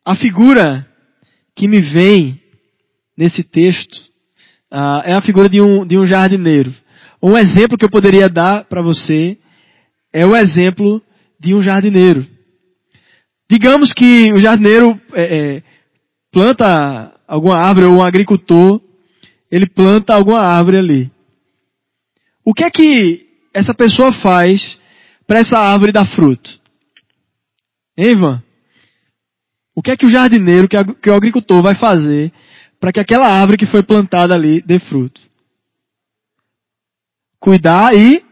a 0.02 0.16
figura 0.16 0.88
que 1.54 1.68
me 1.68 1.82
vem 1.82 2.40
nesse 3.14 3.42
texto 3.42 3.94
uh, 4.72 5.02
é 5.04 5.12
a 5.12 5.20
figura 5.20 5.50
de 5.50 5.60
um, 5.60 5.86
de 5.86 5.98
um 5.98 6.06
jardineiro. 6.06 6.74
Um 7.22 7.36
exemplo 7.36 7.76
que 7.76 7.84
eu 7.84 7.90
poderia 7.90 8.26
dar 8.26 8.64
para 8.64 8.80
você 8.80 9.36
é 10.10 10.24
o 10.24 10.34
exemplo 10.34 11.02
de 11.38 11.54
um 11.54 11.60
jardineiro. 11.60 12.26
Digamos 13.50 13.92
que 13.92 14.32
o 14.32 14.38
jardineiro 14.38 14.98
é, 15.12 15.56
é, 15.56 15.62
planta 16.32 17.12
alguma 17.28 17.58
árvore, 17.58 17.84
ou 17.84 17.96
um 17.96 18.02
agricultor, 18.02 18.80
ele 19.50 19.66
planta 19.66 20.14
alguma 20.14 20.40
árvore 20.40 20.78
ali. 20.78 21.12
O 22.42 22.54
que 22.54 22.64
é 22.64 22.70
que 22.70 23.26
essa 23.52 23.74
pessoa 23.74 24.10
faz 24.10 24.78
para 25.26 25.40
essa 25.40 25.58
árvore 25.58 25.92
dar 25.92 26.06
fruto? 26.06 26.58
Hein, 27.94 28.12
Ivan? 28.12 28.49
O 29.74 29.82
que 29.82 29.90
é 29.90 29.96
que 29.96 30.06
o 30.06 30.10
jardineiro, 30.10 30.68
que, 30.68 31.10
o 31.10 31.14
agricultor 31.14 31.62
vai 31.62 31.74
fazer 31.74 32.32
para 32.78 32.92
que 32.92 33.00
aquela 33.00 33.28
árvore 33.28 33.58
que 33.58 33.66
foi 33.66 33.82
plantada 33.82 34.34
ali 34.34 34.62
dê 34.62 34.78
fruto? 34.78 35.20
Cuidar 37.38 37.94
e 37.94 38.24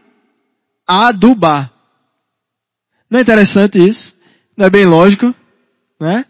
adubar. 0.87 1.71
Não 3.09 3.19
é 3.19 3.21
interessante 3.21 3.77
isso? 3.77 4.15
Não 4.55 4.65
é 4.65 4.69
bem 4.69 4.85
lógico? 4.85 5.33
Né? 5.99 6.25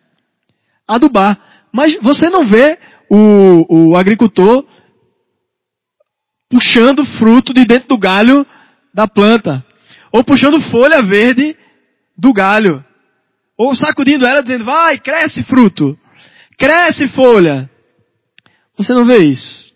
adubar. 0.90 1.40
Mas 1.72 1.96
você 2.02 2.30
não 2.30 2.46
vê 2.46 2.80
o, 3.08 3.92
o 3.92 3.96
agricultor 3.96 4.66
puxando 6.50 7.06
fruto 7.06 7.54
de 7.54 7.64
dentro 7.64 7.90
do 7.90 7.98
galho 7.98 8.46
da 8.92 9.08
planta. 9.08 9.64
Ou 10.12 10.24
puxando 10.24 10.60
folha 10.72 11.04
verde 11.04 11.56
do 12.18 12.34
galho. 12.34 12.84
Ou 13.60 13.76
sacudindo 13.76 14.26
ela 14.26 14.42
dizendo, 14.42 14.64
vai, 14.64 14.98
cresce 14.98 15.44
fruto. 15.44 16.00
Cresce 16.58 17.10
folha. 17.10 17.70
Você 18.78 18.94
não 18.94 19.06
vê 19.06 19.18
isso. 19.18 19.74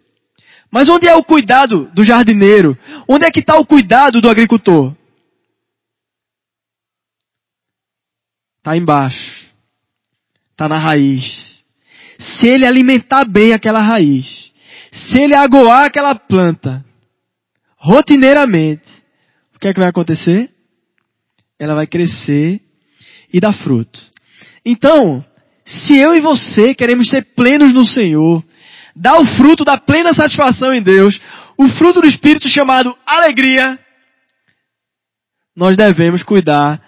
Mas 0.72 0.88
onde 0.88 1.06
é 1.06 1.14
o 1.14 1.24
cuidado 1.24 1.92
do 1.94 2.02
jardineiro? 2.02 2.78
Onde 3.10 3.26
é 3.26 3.32
que 3.32 3.42
está 3.42 3.58
o 3.58 3.66
cuidado 3.66 4.22
do 4.22 4.30
agricultor? 4.30 4.96
Está 8.60 8.78
embaixo. 8.78 9.52
Está 10.52 10.70
na 10.70 10.80
raiz. 10.80 11.44
Se 12.18 12.48
ele 12.48 12.66
alimentar 12.66 13.26
bem 13.26 13.52
aquela 13.52 13.82
raiz, 13.82 14.54
se 14.94 15.20
ele 15.20 15.36
agoar 15.36 15.88
aquela 15.88 16.16
planta, 16.16 16.86
rotineiramente, 17.76 18.90
o 19.54 19.60
que 19.60 19.68
é 19.68 19.74
que 19.74 19.80
vai 19.82 19.90
acontecer? 19.90 20.50
Ela 21.60 21.76
vai 21.76 21.86
crescer 21.86 22.63
e 23.34 23.40
dar 23.40 23.54
fruto. 23.54 24.00
Então, 24.64 25.26
se 25.66 25.98
eu 25.98 26.14
e 26.14 26.22
você 26.22 26.74
queremos 26.74 27.10
ser 27.10 27.26
plenos 27.36 27.74
no 27.74 27.86
Senhor, 27.86 28.44
dar 28.96 29.20
o 29.20 29.26
fruto 29.26 29.66
da 29.66 29.78
plena 29.78 30.14
satisfação 30.14 30.72
em 30.74 30.82
Deus, 30.82 31.20
o 31.58 31.68
fruto 31.70 32.02
do 32.02 32.08
Espírito 32.08 32.48
chamado 32.48 32.96
alegria, 33.06 33.80
nós 35.56 35.76
devemos 35.76 36.24
cuidar 36.24 36.82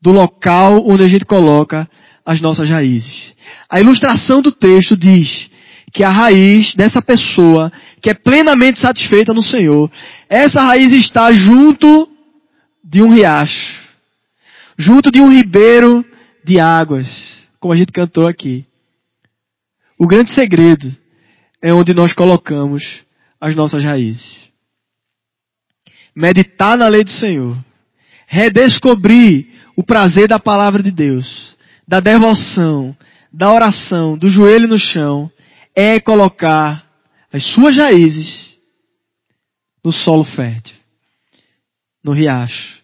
do 0.00 0.10
local 0.10 0.84
onde 0.86 1.04
a 1.04 1.08
gente 1.08 1.24
coloca 1.24 1.88
as 2.24 2.40
nossas 2.40 2.68
raízes. 2.68 3.32
A 3.68 3.80
ilustração 3.80 4.40
do 4.40 4.50
texto 4.50 4.96
diz 4.96 5.50
que 5.92 6.02
a 6.02 6.10
raiz 6.10 6.74
dessa 6.74 7.02
pessoa 7.02 7.70
que 8.00 8.10
é 8.10 8.14
plenamente 8.14 8.80
satisfeita 8.80 9.32
no 9.32 9.42
Senhor, 9.42 9.90
essa 10.28 10.60
raiz 10.60 10.92
está 10.94 11.30
junto 11.30 12.08
de 12.82 13.02
um 13.02 13.10
riacho, 13.10 13.81
junto 14.78 15.10
de 15.10 15.20
um 15.20 15.32
ribeiro 15.32 16.04
de 16.44 16.58
águas, 16.58 17.08
como 17.60 17.72
a 17.72 17.76
gente 17.76 17.92
cantou 17.92 18.28
aqui. 18.28 18.66
O 19.98 20.06
grande 20.06 20.32
segredo 20.32 20.94
é 21.62 21.72
onde 21.72 21.94
nós 21.94 22.12
colocamos 22.12 23.04
as 23.40 23.54
nossas 23.54 23.84
raízes. 23.84 24.50
Meditar 26.14 26.76
na 26.76 26.88
lei 26.88 27.04
do 27.04 27.10
Senhor, 27.10 27.56
redescobrir 28.26 29.46
o 29.76 29.82
prazer 29.82 30.28
da 30.28 30.38
palavra 30.38 30.82
de 30.82 30.90
Deus, 30.90 31.56
da 31.86 32.00
devoção, 32.00 32.96
da 33.32 33.52
oração, 33.52 34.18
do 34.18 34.28
joelho 34.28 34.68
no 34.68 34.78
chão, 34.78 35.30
é 35.74 35.98
colocar 36.00 36.86
as 37.32 37.44
suas 37.44 37.76
raízes 37.76 38.58
no 39.84 39.92
solo 39.92 40.24
fértil, 40.24 40.76
no 42.04 42.12
riacho. 42.12 42.82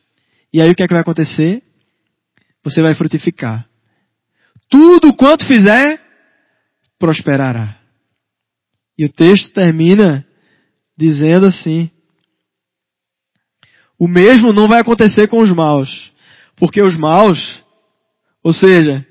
E 0.52 0.62
aí 0.62 0.70
o 0.70 0.74
que 0.74 0.82
é 0.82 0.86
que 0.86 0.94
vai 0.94 1.02
acontecer? 1.02 1.62
Você 2.68 2.82
vai 2.82 2.94
frutificar. 2.94 3.66
Tudo 4.68 5.14
quanto 5.14 5.46
fizer, 5.46 5.98
prosperará. 6.98 7.78
E 8.98 9.06
o 9.06 9.08
texto 9.12 9.54
termina 9.54 10.26
dizendo 10.94 11.46
assim: 11.46 11.90
O 13.98 14.06
mesmo 14.06 14.52
não 14.52 14.68
vai 14.68 14.80
acontecer 14.80 15.28
com 15.28 15.40
os 15.40 15.50
maus, 15.50 16.12
porque 16.56 16.82
os 16.82 16.94
maus, 16.94 17.64
ou 18.42 18.52
seja, 18.52 19.06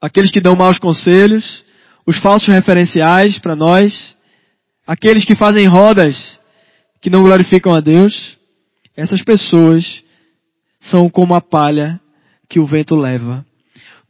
aqueles 0.00 0.30
que 0.30 0.40
dão 0.40 0.56
maus 0.56 0.78
conselhos, 0.78 1.64
os 2.06 2.18
falsos 2.18 2.50
referenciais 2.50 3.38
para 3.38 3.54
nós, 3.54 4.16
aqueles 4.86 5.26
que 5.26 5.36
fazem 5.36 5.66
rodas 5.66 6.38
que 7.02 7.10
não 7.10 7.22
glorificam 7.22 7.74
a 7.74 7.80
Deus, 7.80 8.38
essas 8.96 9.22
pessoas 9.22 10.02
são 10.80 11.10
como 11.10 11.34
a 11.34 11.40
palha 11.42 12.00
que 12.48 12.58
o 12.58 12.66
vento 12.66 12.96
leva. 12.96 13.44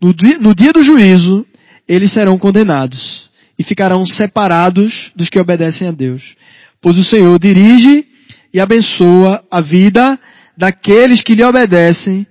No 0.00 0.14
dia, 0.14 0.38
no 0.38 0.54
dia 0.54 0.72
do 0.72 0.82
juízo, 0.82 1.44
eles 1.88 2.12
serão 2.12 2.38
condenados 2.38 3.28
e 3.58 3.64
ficarão 3.64 4.06
separados 4.06 5.10
dos 5.16 5.28
que 5.28 5.40
obedecem 5.40 5.88
a 5.88 5.92
Deus. 5.92 6.36
Pois 6.80 6.96
o 6.96 7.04
Senhor 7.04 7.38
dirige 7.38 8.06
e 8.54 8.60
abençoa 8.60 9.44
a 9.50 9.60
vida 9.60 10.18
daqueles 10.56 11.22
que 11.22 11.34
lhe 11.34 11.44
obedecem, 11.44 12.26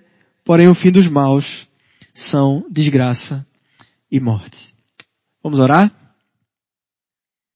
porém 0.46 0.68
o 0.68 0.76
fim 0.76 0.92
dos 0.92 1.10
maus 1.10 1.68
são 2.14 2.66
desgraça 2.72 3.46
e 4.12 4.20
morte. 4.20 4.58
Vamos 5.44 5.60
orar? 5.60 5.92